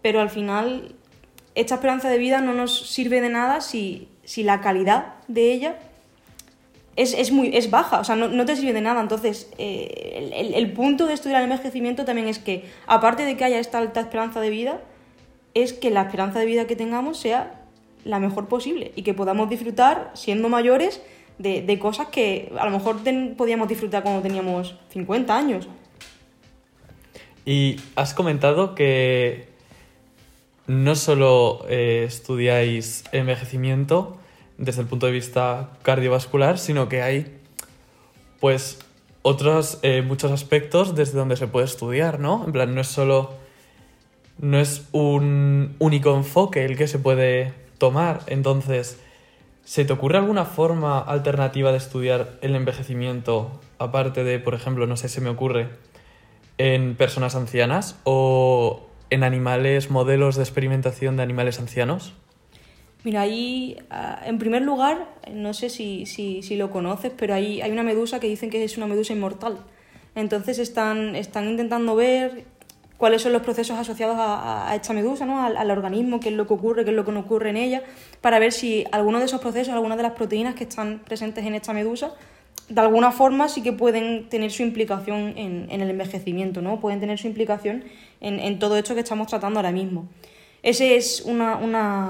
pero 0.02 0.20
al 0.20 0.30
final 0.30 0.96
esta 1.54 1.76
esperanza 1.76 2.08
de 2.10 2.18
vida 2.18 2.40
no 2.40 2.54
nos 2.54 2.90
sirve 2.90 3.20
de 3.20 3.28
nada 3.28 3.60
si, 3.60 4.08
si 4.24 4.42
la 4.42 4.60
calidad 4.60 5.14
de 5.28 5.52
ella 5.52 5.78
es, 6.96 7.14
es, 7.14 7.30
muy, 7.30 7.56
es 7.56 7.70
baja, 7.70 8.00
o 8.00 8.04
sea, 8.04 8.16
no, 8.16 8.26
no 8.28 8.44
te 8.46 8.56
sirve 8.56 8.72
de 8.72 8.80
nada. 8.80 9.00
Entonces, 9.00 9.50
eh, 9.58 10.32
el, 10.34 10.54
el, 10.54 10.72
punto 10.72 11.06
de 11.06 11.14
estudiar 11.14 11.42
el 11.42 11.50
envejecimiento 11.50 12.04
también 12.04 12.26
es 12.26 12.38
que, 12.38 12.64
aparte 12.86 13.24
de 13.24 13.36
que 13.36 13.44
haya 13.44 13.58
esta 13.58 13.78
alta 13.78 14.00
esperanza 14.00 14.40
de 14.40 14.50
vida, 14.50 14.80
es 15.56 15.72
que 15.72 15.90
la 15.90 16.02
esperanza 16.02 16.38
de 16.38 16.44
vida 16.44 16.66
que 16.66 16.76
tengamos 16.76 17.18
sea 17.18 17.62
la 18.04 18.20
mejor 18.20 18.46
posible 18.46 18.92
y 18.94 19.02
que 19.02 19.14
podamos 19.14 19.48
disfrutar 19.48 20.10
siendo 20.12 20.50
mayores 20.50 21.00
de, 21.38 21.78
cosas 21.78 22.08
que 22.08 22.52
a 22.58 22.66
lo 22.66 22.70
mejor 22.70 22.98
podíamos 23.36 23.66
disfrutar 23.66 24.02
cuando 24.02 24.20
teníamos 24.20 24.76
50 24.90 25.34
años. 25.34 25.66
Y 27.46 27.80
has 27.94 28.12
comentado 28.12 28.74
que 28.74 29.48
no 30.66 30.94
solo 30.94 31.64
eh, 31.70 32.04
estudiáis 32.06 33.04
envejecimiento 33.12 34.18
desde 34.58 34.82
el 34.82 34.88
punto 34.88 35.06
de 35.06 35.12
vista 35.12 35.70
cardiovascular, 35.82 36.58
sino 36.58 36.90
que 36.90 37.00
hay 37.00 37.38
pues 38.40 38.78
otros 39.22 39.78
eh, 39.82 40.02
muchos 40.02 40.32
aspectos 40.32 40.94
desde 40.94 41.18
donde 41.18 41.36
se 41.36 41.46
puede 41.46 41.64
estudiar, 41.64 42.20
¿no? 42.20 42.44
En 42.44 42.52
plan, 42.52 42.74
no 42.74 42.82
es 42.82 42.88
solo 42.88 43.45
no 44.38 44.58
es 44.58 44.88
un 44.92 45.76
único 45.78 46.14
enfoque 46.14 46.64
el 46.64 46.76
que 46.76 46.88
se 46.88 46.98
puede 46.98 47.54
tomar. 47.78 48.20
Entonces, 48.26 48.98
¿Se 49.66 49.84
te 49.84 49.92
ocurre 49.92 50.16
alguna 50.16 50.44
forma 50.44 51.00
alternativa 51.00 51.72
de 51.72 51.78
estudiar 51.78 52.38
el 52.40 52.54
envejecimiento, 52.54 53.60
aparte 53.80 54.22
de, 54.22 54.38
por 54.38 54.54
ejemplo, 54.54 54.86
no 54.86 54.96
sé, 54.96 55.08
se 55.08 55.20
me 55.20 55.28
ocurre, 55.28 55.70
en 56.56 56.94
personas 56.94 57.34
ancianas 57.34 57.98
o 58.04 58.86
en 59.10 59.24
animales, 59.24 59.90
modelos 59.90 60.36
de 60.36 60.44
experimentación 60.44 61.16
de 61.16 61.24
animales 61.24 61.58
ancianos? 61.58 62.14
Mira, 63.02 63.22
ahí, 63.22 63.76
ah, 63.90 64.22
en 64.24 64.38
primer 64.38 64.62
lugar, 64.62 65.12
no 65.32 65.52
sé 65.52 65.68
si, 65.68 66.06
si, 66.06 66.42
si 66.42 66.54
lo 66.54 66.70
conoces, 66.70 67.10
pero 67.16 67.34
hay, 67.34 67.60
hay 67.60 67.72
una 67.72 67.82
medusa 67.82 68.20
que 68.20 68.28
dicen 68.28 68.50
que 68.50 68.62
es 68.62 68.76
una 68.76 68.86
medusa 68.86 69.14
inmortal. 69.14 69.58
Entonces 70.14 70.60
están, 70.60 71.16
están 71.16 71.50
intentando 71.50 71.96
ver 71.96 72.44
cuáles 72.96 73.22
son 73.22 73.32
los 73.32 73.42
procesos 73.42 73.78
asociados 73.78 74.16
a, 74.18 74.72
esta 74.74 74.92
medusa, 74.92 75.26
¿no? 75.26 75.42
Al, 75.44 75.70
organismo, 75.70 76.20
qué 76.20 76.30
es 76.30 76.34
lo 76.34 76.46
que 76.46 76.54
ocurre, 76.54 76.84
qué 76.84 76.90
es 76.90 76.96
lo 76.96 77.04
que 77.04 77.12
no 77.12 77.20
ocurre 77.20 77.50
en 77.50 77.56
ella, 77.56 77.82
para 78.20 78.38
ver 78.38 78.52
si 78.52 78.84
alguno 78.92 79.18
de 79.18 79.26
esos 79.26 79.40
procesos, 79.40 79.74
algunas 79.74 79.96
de 79.96 80.02
las 80.02 80.12
proteínas 80.12 80.54
que 80.54 80.64
están 80.64 81.00
presentes 81.04 81.44
en 81.44 81.54
esta 81.54 81.72
medusa, 81.72 82.12
de 82.68 82.80
alguna 82.80 83.12
forma 83.12 83.48
sí 83.48 83.62
que 83.62 83.72
pueden 83.72 84.28
tener 84.28 84.50
su 84.50 84.62
implicación 84.62 85.34
en, 85.36 85.68
el 85.70 85.90
envejecimiento, 85.90 86.62
¿no? 86.62 86.80
Pueden 86.80 86.98
tener 86.98 87.18
su 87.18 87.28
implicación 87.28 87.84
en, 88.20 88.58
todo 88.58 88.76
esto 88.76 88.94
que 88.94 89.00
estamos 89.00 89.28
tratando 89.28 89.60
ahora 89.60 89.70
mismo. 89.70 90.08
Esa 90.62 90.84
es 90.84 91.20
una, 91.20 91.58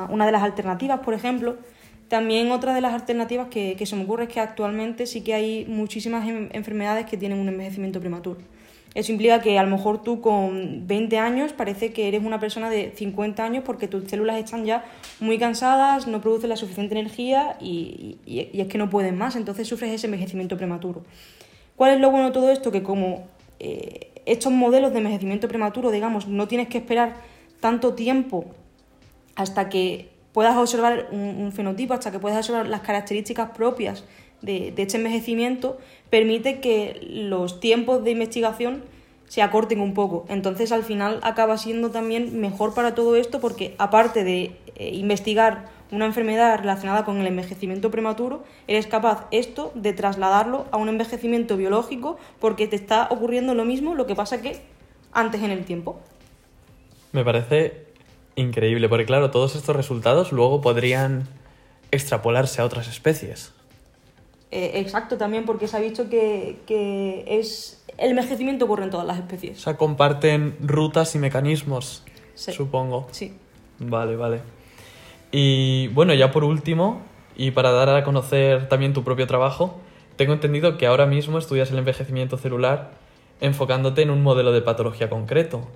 de 0.08 0.32
las 0.32 0.42
alternativas, 0.42 1.00
por 1.00 1.12
ejemplo. 1.12 1.56
También 2.08 2.52
otra 2.52 2.72
de 2.72 2.80
las 2.80 2.94
alternativas 2.94 3.48
que 3.48 3.84
se 3.84 3.96
me 3.96 4.04
ocurre 4.04 4.24
es 4.24 4.28
que 4.30 4.40
actualmente 4.40 5.06
sí 5.06 5.22
que 5.22 5.34
hay 5.34 5.66
muchísimas 5.66 6.26
enfermedades 6.26 7.04
que 7.04 7.18
tienen 7.18 7.38
un 7.38 7.48
envejecimiento 7.48 8.00
prematuro. 8.00 8.40
Eso 8.96 9.12
implica 9.12 9.42
que 9.42 9.58
a 9.58 9.62
lo 9.62 9.68
mejor 9.68 10.02
tú 10.02 10.22
con 10.22 10.86
20 10.86 11.18
años 11.18 11.52
parece 11.52 11.92
que 11.92 12.08
eres 12.08 12.24
una 12.24 12.40
persona 12.40 12.70
de 12.70 12.92
50 12.96 13.44
años 13.44 13.62
porque 13.62 13.88
tus 13.88 14.08
células 14.08 14.38
están 14.38 14.64
ya 14.64 14.86
muy 15.20 15.38
cansadas, 15.38 16.06
no 16.06 16.22
producen 16.22 16.48
la 16.48 16.56
suficiente 16.56 16.98
energía 16.98 17.58
y, 17.60 18.16
es 18.26 18.68
que 18.68 18.78
no 18.78 18.88
pueden 18.88 19.18
más, 19.18 19.36
entonces 19.36 19.68
sufres 19.68 19.92
ese 19.92 20.06
envejecimiento 20.06 20.56
prematuro. 20.56 21.04
¿Cuál 21.76 21.92
es 21.92 22.00
lo 22.00 22.10
bueno 22.10 22.28
de 22.28 22.32
todo 22.32 22.50
esto? 22.50 22.72
Que 22.72 22.82
como 22.82 23.26
eh, 23.60 24.12
estos 24.24 24.50
modelos 24.50 24.92
de 24.92 24.98
envejecimiento 25.00 25.46
prematuro, 25.46 25.90
digamos, 25.90 26.26
no 26.26 26.48
tienes 26.48 26.68
que 26.68 26.78
esperar 26.78 27.16
tanto 27.60 27.92
tiempo 27.92 28.46
hasta 29.34 29.68
que 29.68 30.08
puedas 30.32 30.56
observar 30.56 31.08
un, 31.12 31.52
fenotipo, 31.52 31.92
hasta 31.92 32.10
que 32.10 32.18
puedas 32.18 32.38
observar 32.38 32.66
las 32.66 32.80
características 32.80 33.50
propias 33.50 34.04
de, 34.42 34.72
este 34.76 34.96
envejecimiento, 34.96 35.78
permite 36.10 36.60
que 36.60 37.00
los 37.02 37.60
tiempos 37.60 38.04
de 38.04 38.12
investigación 38.12 38.84
se 39.28 39.42
acorten 39.42 39.80
un 39.80 39.94
poco. 39.94 40.24
Entonces 40.28 40.72
al 40.72 40.84
final 40.84 41.18
acaba 41.22 41.58
siendo 41.58 41.90
también 41.90 42.40
mejor 42.40 42.74
para 42.74 42.94
todo 42.94 43.16
esto 43.16 43.40
porque 43.40 43.74
aparte 43.78 44.22
de 44.24 44.56
eh, 44.76 44.90
investigar 44.94 45.66
una 45.90 46.06
enfermedad 46.06 46.58
relacionada 46.58 47.04
con 47.04 47.18
el 47.20 47.26
envejecimiento 47.26 47.90
prematuro, 47.90 48.44
eres 48.66 48.86
capaz 48.86 49.26
esto 49.30 49.72
de 49.74 49.92
trasladarlo 49.92 50.66
a 50.70 50.76
un 50.76 50.88
envejecimiento 50.88 51.56
biológico 51.56 52.18
porque 52.40 52.66
te 52.66 52.76
está 52.76 53.08
ocurriendo 53.10 53.54
lo 53.54 53.64
mismo, 53.64 53.94
lo 53.94 54.06
que 54.06 54.14
pasa 54.14 54.42
que 54.42 54.60
antes 55.12 55.42
en 55.42 55.50
el 55.50 55.64
tiempo. 55.64 55.98
Me 57.12 57.24
parece 57.24 57.86
increíble, 58.34 58.88
porque 58.88 59.06
claro, 59.06 59.30
todos 59.30 59.56
estos 59.56 59.74
resultados 59.74 60.32
luego 60.32 60.60
podrían 60.60 61.26
extrapolarse 61.90 62.60
a 62.60 62.64
otras 62.64 62.88
especies. 62.88 63.55
Eh, 64.50 64.72
exacto, 64.80 65.16
también 65.16 65.44
porque 65.44 65.66
se 65.68 65.76
ha 65.76 65.80
visto 65.80 66.08
que, 66.08 66.58
que 66.66 67.24
es 67.26 67.84
el 67.98 68.10
envejecimiento 68.10 68.64
ocurre 68.66 68.84
en 68.84 68.90
todas 68.90 69.06
las 69.06 69.18
especies. 69.18 69.58
O 69.58 69.60
sea, 69.60 69.76
comparten 69.76 70.56
rutas 70.60 71.14
y 71.14 71.18
mecanismos, 71.18 72.04
Sí. 72.34 72.52
supongo. 72.52 73.08
Sí. 73.10 73.34
Vale, 73.78 74.16
vale. 74.16 74.40
Y 75.32 75.88
bueno, 75.88 76.14
ya 76.14 76.30
por 76.30 76.44
último, 76.44 77.02
y 77.36 77.50
para 77.50 77.72
dar 77.72 77.88
a 77.90 78.04
conocer 78.04 78.68
también 78.68 78.92
tu 78.92 79.02
propio 79.04 79.26
trabajo, 79.26 79.80
tengo 80.16 80.32
entendido 80.32 80.78
que 80.78 80.86
ahora 80.86 81.06
mismo 81.06 81.38
estudias 81.38 81.70
el 81.70 81.78
envejecimiento 81.78 82.38
celular 82.38 82.92
enfocándote 83.40 84.02
en 84.02 84.10
un 84.10 84.22
modelo 84.22 84.52
de 84.52 84.62
patología 84.62 85.10
concreto. 85.10 85.66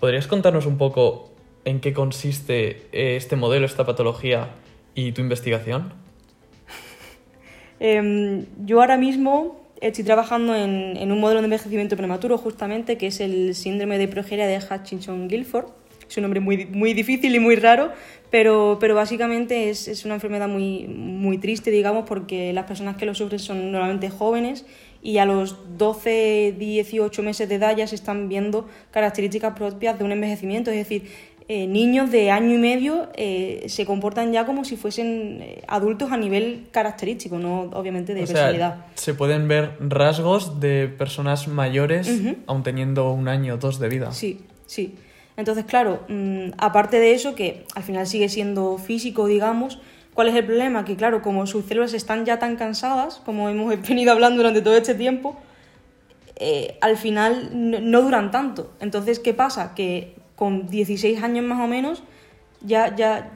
¿Podrías 0.00 0.26
contarnos 0.26 0.64
un 0.66 0.78
poco 0.78 1.30
en 1.64 1.80
qué 1.80 1.92
consiste 1.92 2.88
eh, 2.92 3.16
este 3.16 3.36
modelo, 3.36 3.66
esta 3.66 3.84
patología 3.84 4.48
y 4.94 5.12
tu 5.12 5.20
investigación? 5.20 5.92
Em, 7.84 8.46
yo 8.64 8.80
ahora 8.80 8.96
mismo 8.96 9.60
estoy 9.80 10.04
trabajando 10.04 10.54
en, 10.54 10.96
en 10.96 11.10
un 11.10 11.18
modelo 11.18 11.40
de 11.40 11.46
envejecimiento 11.46 11.96
prematuro, 11.96 12.38
justamente, 12.38 12.96
que 12.96 13.08
es 13.08 13.18
el 13.18 13.56
síndrome 13.56 13.98
de 13.98 14.06
progeria 14.06 14.46
de 14.46 14.56
Hutchinson-Gilford. 14.60 15.66
Es 16.08 16.16
un 16.16 16.22
nombre 16.22 16.38
muy, 16.38 16.66
muy 16.66 16.94
difícil 16.94 17.34
y 17.34 17.40
muy 17.40 17.56
raro, 17.56 17.90
pero, 18.30 18.76
pero 18.78 18.94
básicamente 18.94 19.68
es, 19.68 19.88
es 19.88 20.04
una 20.04 20.14
enfermedad 20.14 20.46
muy, 20.46 20.86
muy 20.86 21.38
triste, 21.38 21.72
digamos, 21.72 22.04
porque 22.06 22.52
las 22.52 22.66
personas 22.66 22.96
que 22.96 23.04
lo 23.04 23.16
sufren 23.16 23.40
son 23.40 23.72
normalmente 23.72 24.10
jóvenes 24.10 24.64
y 25.02 25.18
a 25.18 25.24
los 25.24 25.76
12, 25.76 26.54
18 26.56 27.22
meses 27.24 27.48
de 27.48 27.56
edad 27.56 27.76
ya 27.76 27.88
se 27.88 27.96
están 27.96 28.28
viendo 28.28 28.68
características 28.92 29.54
propias 29.54 29.98
de 29.98 30.04
un 30.04 30.12
envejecimiento, 30.12 30.70
es 30.70 30.76
decir, 30.76 31.10
eh, 31.48 31.66
niños 31.66 32.10
de 32.10 32.30
año 32.30 32.54
y 32.54 32.58
medio 32.58 33.08
eh, 33.14 33.64
se 33.68 33.84
comportan 33.84 34.32
ya 34.32 34.46
como 34.46 34.64
si 34.64 34.76
fuesen 34.76 35.38
eh, 35.42 35.62
adultos 35.66 36.12
a 36.12 36.16
nivel 36.16 36.66
característico, 36.70 37.38
no 37.38 37.62
obviamente 37.74 38.14
de 38.14 38.22
O 38.22 38.26
sea, 38.26 38.34
personalidad. 38.34 38.86
se 38.94 39.14
pueden 39.14 39.48
ver 39.48 39.72
rasgos 39.80 40.60
de 40.60 40.88
personas 40.88 41.48
mayores 41.48 42.08
Ujú. 42.08 42.36
aun 42.46 42.62
teniendo 42.62 43.10
un 43.12 43.28
año 43.28 43.54
o 43.54 43.56
dos 43.56 43.78
de 43.80 43.88
vida. 43.88 44.12
Sí, 44.12 44.40
sí. 44.66 44.94
Entonces, 45.36 45.64
claro, 45.64 46.00
mm, 46.08 46.50
aparte 46.58 47.00
de 47.00 47.12
eso, 47.14 47.34
que 47.34 47.64
al 47.74 47.82
final 47.82 48.06
sigue 48.06 48.28
siendo 48.28 48.78
físico, 48.78 49.26
digamos, 49.26 49.80
¿cuál 50.14 50.28
es 50.28 50.34
el 50.36 50.44
problema? 50.44 50.84
Que 50.84 50.94
claro, 50.94 51.22
como 51.22 51.46
sus 51.46 51.64
células 51.64 51.94
están 51.94 52.24
ya 52.24 52.38
tan 52.38 52.56
cansadas, 52.56 53.20
como 53.24 53.48
hemos 53.48 53.74
venido 53.88 54.12
hablando 54.12 54.36
durante 54.36 54.60
todo 54.62 54.76
este 54.76 54.94
tiempo, 54.94 55.36
eh, 56.36 56.76
al 56.80 56.96
final 56.96 57.50
no, 57.52 57.80
no 57.80 58.02
duran 58.02 58.30
tanto. 58.30 58.72
Entonces, 58.80 59.18
¿qué 59.18 59.32
pasa? 59.34 59.74
Que 59.74 60.14
con 60.36 60.68
16 60.68 61.22
años 61.22 61.44
más 61.44 61.60
o 61.60 61.66
menos, 61.66 62.02
ya, 62.60 62.94
ya, 62.96 63.30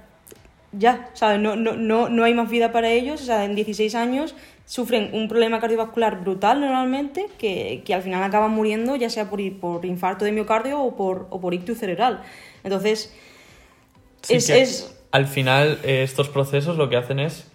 ya, 0.72 1.10
¿sabes? 1.14 1.40
No, 1.40 1.56
no, 1.56 1.74
no, 1.74 2.08
no 2.08 2.24
hay 2.24 2.34
más 2.34 2.50
vida 2.50 2.72
para 2.72 2.90
ellos, 2.90 3.22
o 3.22 3.24
sea, 3.24 3.44
en 3.44 3.54
16 3.54 3.94
años 3.94 4.34
sufren 4.64 5.10
un 5.12 5.28
problema 5.28 5.60
cardiovascular 5.60 6.20
brutal 6.20 6.60
normalmente, 6.60 7.26
que, 7.38 7.82
que 7.84 7.94
al 7.94 8.02
final 8.02 8.22
acaban 8.24 8.50
muriendo, 8.50 8.96
ya 8.96 9.08
sea 9.10 9.30
por, 9.30 9.40
por 9.60 9.84
infarto 9.84 10.24
de 10.24 10.32
miocardio 10.32 10.80
o 10.80 10.96
por, 10.96 11.28
o 11.30 11.40
por 11.40 11.54
ictus 11.54 11.78
cerebral. 11.78 12.22
Entonces, 12.64 13.14
Sí 14.22 14.34
es, 14.34 14.50
es- 14.50 14.98
Al 15.12 15.26
final, 15.26 15.78
eh, 15.84 16.02
estos 16.02 16.28
procesos 16.28 16.76
lo 16.76 16.88
que 16.88 16.96
hacen 16.96 17.20
es 17.20 17.46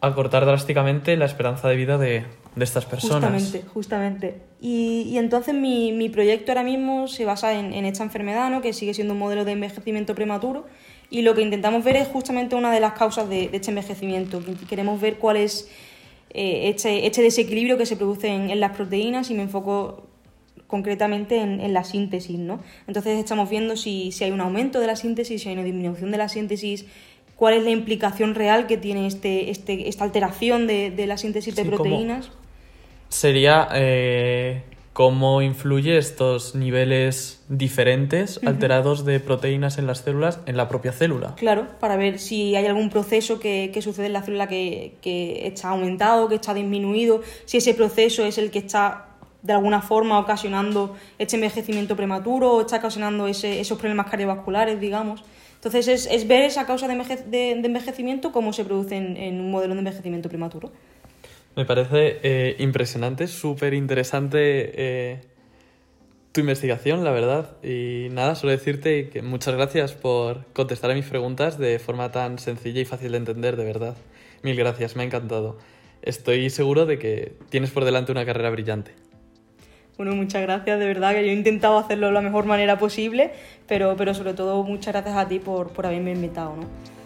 acortar 0.00 0.46
drásticamente 0.46 1.16
la 1.16 1.26
esperanza 1.26 1.68
de 1.68 1.76
vida 1.76 1.96
de, 1.96 2.24
de 2.58 2.64
estas 2.64 2.84
personas. 2.84 3.32
Justamente, 3.32 3.68
justamente. 3.72 4.40
Y, 4.60 5.02
y 5.08 5.18
entonces 5.18 5.54
mi, 5.54 5.92
mi 5.92 6.08
proyecto 6.08 6.52
ahora 6.52 6.64
mismo 6.64 7.06
se 7.08 7.24
basa 7.24 7.58
en, 7.58 7.72
en 7.72 7.84
esta 7.84 8.02
enfermedad, 8.02 8.50
¿no? 8.50 8.60
que 8.60 8.72
sigue 8.72 8.94
siendo 8.94 9.14
un 9.14 9.20
modelo 9.20 9.44
de 9.44 9.52
envejecimiento 9.52 10.14
prematuro. 10.14 10.66
Y 11.10 11.22
lo 11.22 11.34
que 11.34 11.42
intentamos 11.42 11.84
ver 11.84 11.96
es 11.96 12.08
justamente 12.08 12.54
una 12.54 12.72
de 12.72 12.80
las 12.80 12.92
causas 12.92 13.28
de, 13.28 13.48
de 13.48 13.56
este 13.56 13.70
envejecimiento. 13.70 14.40
que 14.44 14.54
Queremos 14.66 15.00
ver 15.00 15.16
cuál 15.16 15.36
es 15.36 15.70
eh, 16.30 16.68
este, 16.68 17.06
este 17.06 17.22
desequilibrio 17.22 17.78
que 17.78 17.86
se 17.86 17.96
produce 17.96 18.28
en, 18.28 18.50
en 18.50 18.60
las 18.60 18.72
proteínas 18.72 19.30
y 19.30 19.34
me 19.34 19.42
enfoco 19.42 20.08
concretamente 20.66 21.38
en, 21.38 21.60
en 21.60 21.72
la 21.72 21.84
síntesis. 21.84 22.38
¿no? 22.38 22.60
Entonces 22.86 23.18
estamos 23.18 23.48
viendo 23.48 23.76
si, 23.76 24.12
si 24.12 24.24
hay 24.24 24.32
un 24.32 24.40
aumento 24.40 24.80
de 24.80 24.86
la 24.86 24.96
síntesis, 24.96 25.42
si 25.42 25.48
hay 25.48 25.54
una 25.54 25.64
disminución 25.64 26.10
de 26.10 26.18
la 26.18 26.28
síntesis, 26.28 26.84
cuál 27.36 27.54
es 27.54 27.62
la 27.62 27.70
implicación 27.70 28.34
real 28.34 28.66
que 28.66 28.76
tiene 28.76 29.06
este, 29.06 29.50
este, 29.50 29.88
esta 29.88 30.02
alteración 30.02 30.66
de, 30.66 30.90
de 30.90 31.06
la 31.06 31.16
síntesis 31.16 31.54
de 31.54 31.62
Sí, 31.62 31.68
proteínas. 31.68 32.30
Sería 33.08 33.68
eh, 33.74 34.62
cómo 34.92 35.40
influye 35.42 35.96
estos 35.96 36.54
niveles 36.54 37.42
diferentes, 37.48 38.40
alterados 38.44 39.04
de 39.04 39.18
proteínas 39.20 39.78
en 39.78 39.86
las 39.86 39.98
células, 39.98 40.40
en 40.46 40.56
la 40.56 40.68
propia 40.68 40.92
célula. 40.92 41.34
Claro, 41.36 41.66
para 41.80 41.96
ver 41.96 42.18
si 42.18 42.54
hay 42.56 42.66
algún 42.66 42.90
proceso 42.90 43.40
que, 43.40 43.70
que 43.72 43.80
sucede 43.80 44.06
en 44.06 44.12
la 44.12 44.22
célula 44.22 44.46
que, 44.48 44.96
que 45.00 45.46
está 45.46 45.70
aumentado, 45.70 46.28
que 46.28 46.34
está 46.34 46.52
disminuido, 46.52 47.22
si 47.44 47.58
ese 47.58 47.74
proceso 47.74 48.24
es 48.24 48.38
el 48.38 48.50
que 48.50 48.58
está 48.58 49.04
de 49.42 49.52
alguna 49.52 49.80
forma 49.80 50.18
ocasionando 50.18 50.96
este 51.18 51.36
envejecimiento 51.36 51.94
prematuro 51.96 52.52
o 52.54 52.60
está 52.60 52.76
ocasionando 52.78 53.26
ese- 53.28 53.60
esos 53.60 53.78
problemas 53.78 54.10
cardiovasculares, 54.10 54.80
digamos. 54.80 55.22
Entonces 55.54 55.88
es, 55.88 56.06
es 56.06 56.26
ver 56.28 56.42
esa 56.42 56.66
causa 56.66 56.88
de, 56.88 56.94
enveje- 56.94 57.24
de- 57.24 57.54
de 57.54 57.66
envejecimiento, 57.66 58.32
cómo 58.32 58.52
se 58.52 58.64
produce 58.64 58.96
en, 58.96 59.16
en 59.16 59.40
un 59.40 59.50
modelo 59.50 59.74
de 59.74 59.78
envejecimiento 59.80 60.28
prematuro. 60.28 60.72
Me 61.58 61.64
parece 61.64 62.20
eh, 62.22 62.54
impresionante, 62.60 63.26
súper 63.26 63.74
interesante 63.74 64.70
eh, 64.76 65.20
tu 66.30 66.40
investigación, 66.40 67.02
la 67.02 67.10
verdad. 67.10 67.56
Y 67.64 68.06
nada, 68.12 68.36
solo 68.36 68.52
decirte 68.52 69.08
que 69.08 69.22
muchas 69.22 69.56
gracias 69.56 69.92
por 69.92 70.44
contestar 70.52 70.92
a 70.92 70.94
mis 70.94 71.06
preguntas 71.06 71.58
de 71.58 71.80
forma 71.80 72.12
tan 72.12 72.38
sencilla 72.38 72.80
y 72.80 72.84
fácil 72.84 73.10
de 73.10 73.18
entender, 73.18 73.56
de 73.56 73.64
verdad. 73.64 73.96
Mil 74.44 74.54
gracias, 74.54 74.94
me 74.94 75.02
ha 75.02 75.06
encantado. 75.06 75.58
Estoy 76.00 76.48
seguro 76.50 76.86
de 76.86 77.00
que 77.00 77.32
tienes 77.48 77.72
por 77.72 77.84
delante 77.84 78.12
una 78.12 78.24
carrera 78.24 78.50
brillante. 78.50 78.92
Bueno, 79.96 80.14
muchas 80.14 80.42
gracias, 80.42 80.78
de 80.78 80.86
verdad 80.86 81.12
que 81.12 81.26
yo 81.26 81.32
he 81.32 81.34
intentado 81.34 81.76
hacerlo 81.76 82.06
de 82.06 82.12
la 82.12 82.20
mejor 82.20 82.44
manera 82.44 82.78
posible, 82.78 83.32
pero, 83.66 83.96
pero 83.96 84.14
sobre 84.14 84.32
todo 84.32 84.62
muchas 84.62 84.94
gracias 84.94 85.16
a 85.16 85.26
ti 85.26 85.40
por, 85.40 85.70
por 85.70 85.86
haberme 85.86 86.12
invitado, 86.12 86.54
¿no? 86.54 86.97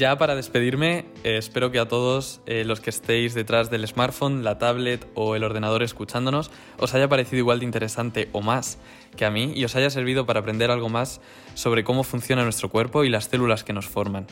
Ya 0.00 0.16
para 0.16 0.34
despedirme, 0.34 1.04
eh, 1.24 1.36
espero 1.36 1.70
que 1.70 1.78
a 1.78 1.86
todos 1.86 2.40
eh, 2.46 2.64
los 2.64 2.80
que 2.80 2.88
estéis 2.88 3.34
detrás 3.34 3.68
del 3.68 3.86
smartphone, 3.86 4.42
la 4.42 4.56
tablet 4.56 5.06
o 5.14 5.36
el 5.36 5.44
ordenador 5.44 5.82
escuchándonos 5.82 6.50
os 6.78 6.94
haya 6.94 7.06
parecido 7.06 7.40
igual 7.40 7.58
de 7.58 7.66
interesante 7.66 8.30
o 8.32 8.40
más 8.40 8.78
que 9.14 9.26
a 9.26 9.30
mí 9.30 9.52
y 9.54 9.62
os 9.66 9.76
haya 9.76 9.90
servido 9.90 10.24
para 10.24 10.40
aprender 10.40 10.70
algo 10.70 10.88
más 10.88 11.20
sobre 11.52 11.84
cómo 11.84 12.02
funciona 12.02 12.44
nuestro 12.44 12.70
cuerpo 12.70 13.04
y 13.04 13.10
las 13.10 13.26
células 13.26 13.62
que 13.62 13.74
nos 13.74 13.88
forman. 13.88 14.26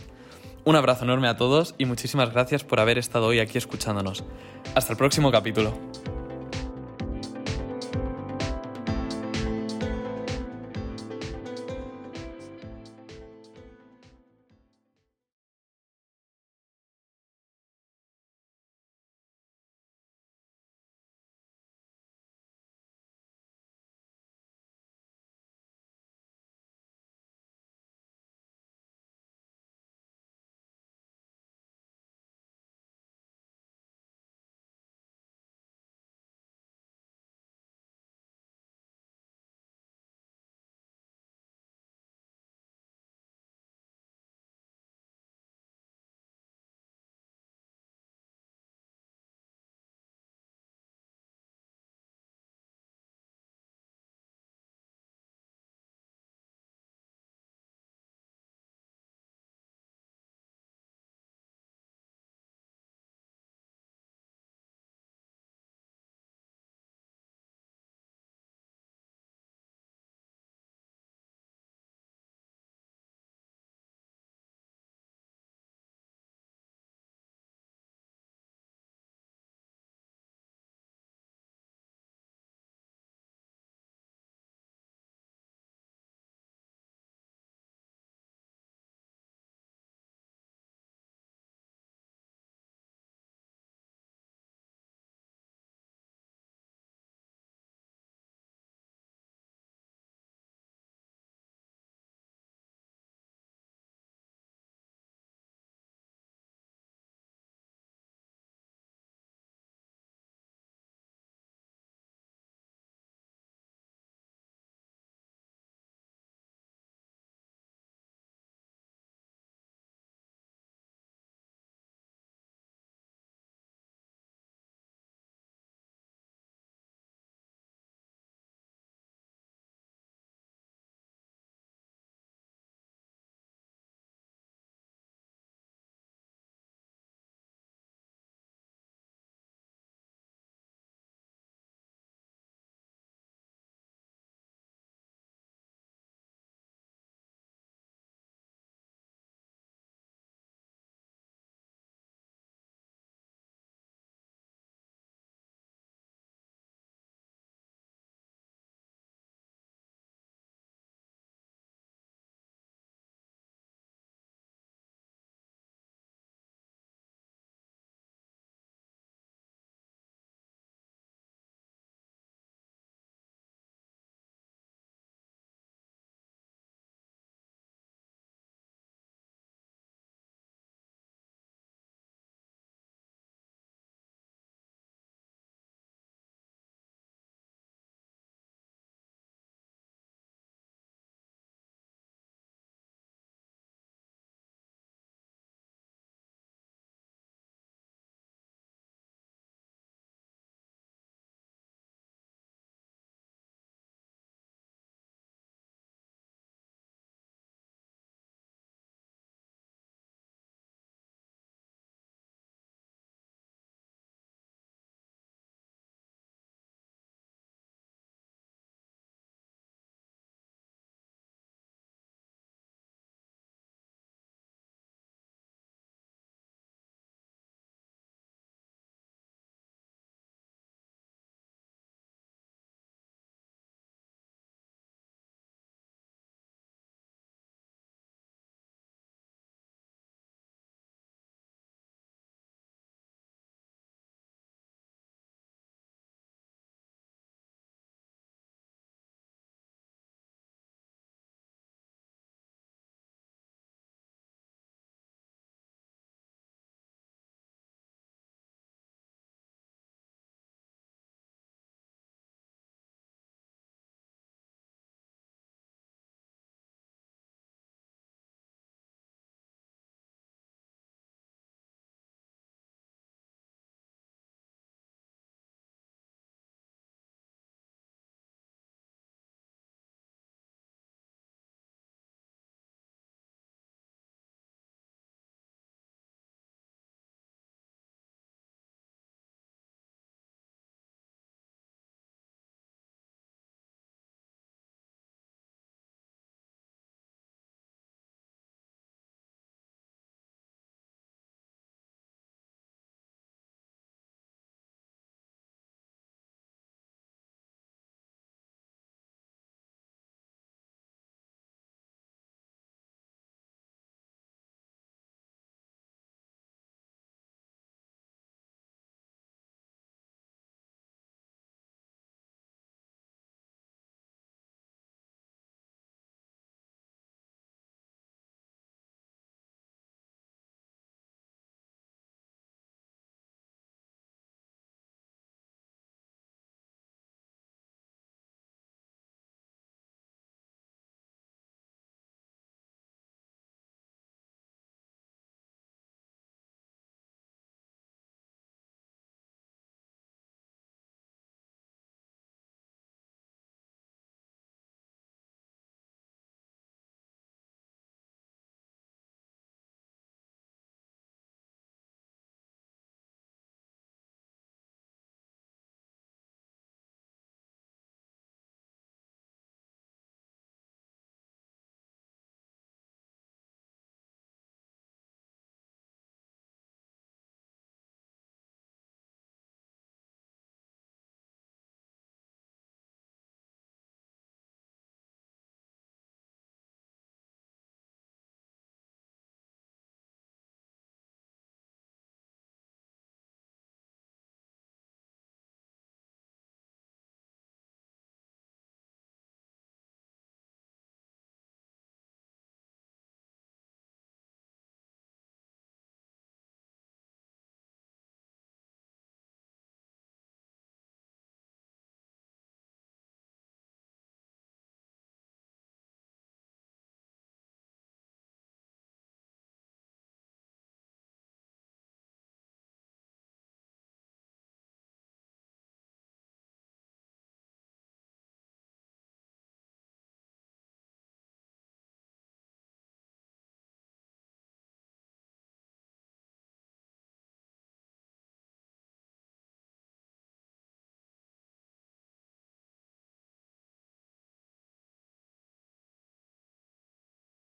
Un 0.65 0.75
abrazo 0.75 1.05
enorme 1.05 1.29
a 1.29 1.37
todos 1.37 1.75
y 1.77 1.85
muchísimas 1.85 2.33
gracias 2.33 2.65
por 2.65 2.81
haber 2.81 2.97
estado 2.97 3.27
hoy 3.27 3.39
aquí 3.39 3.59
escuchándonos. 3.59 4.25
Hasta 4.75 4.95
el 4.95 4.97
próximo 4.97 5.31
capítulo. 5.31 5.79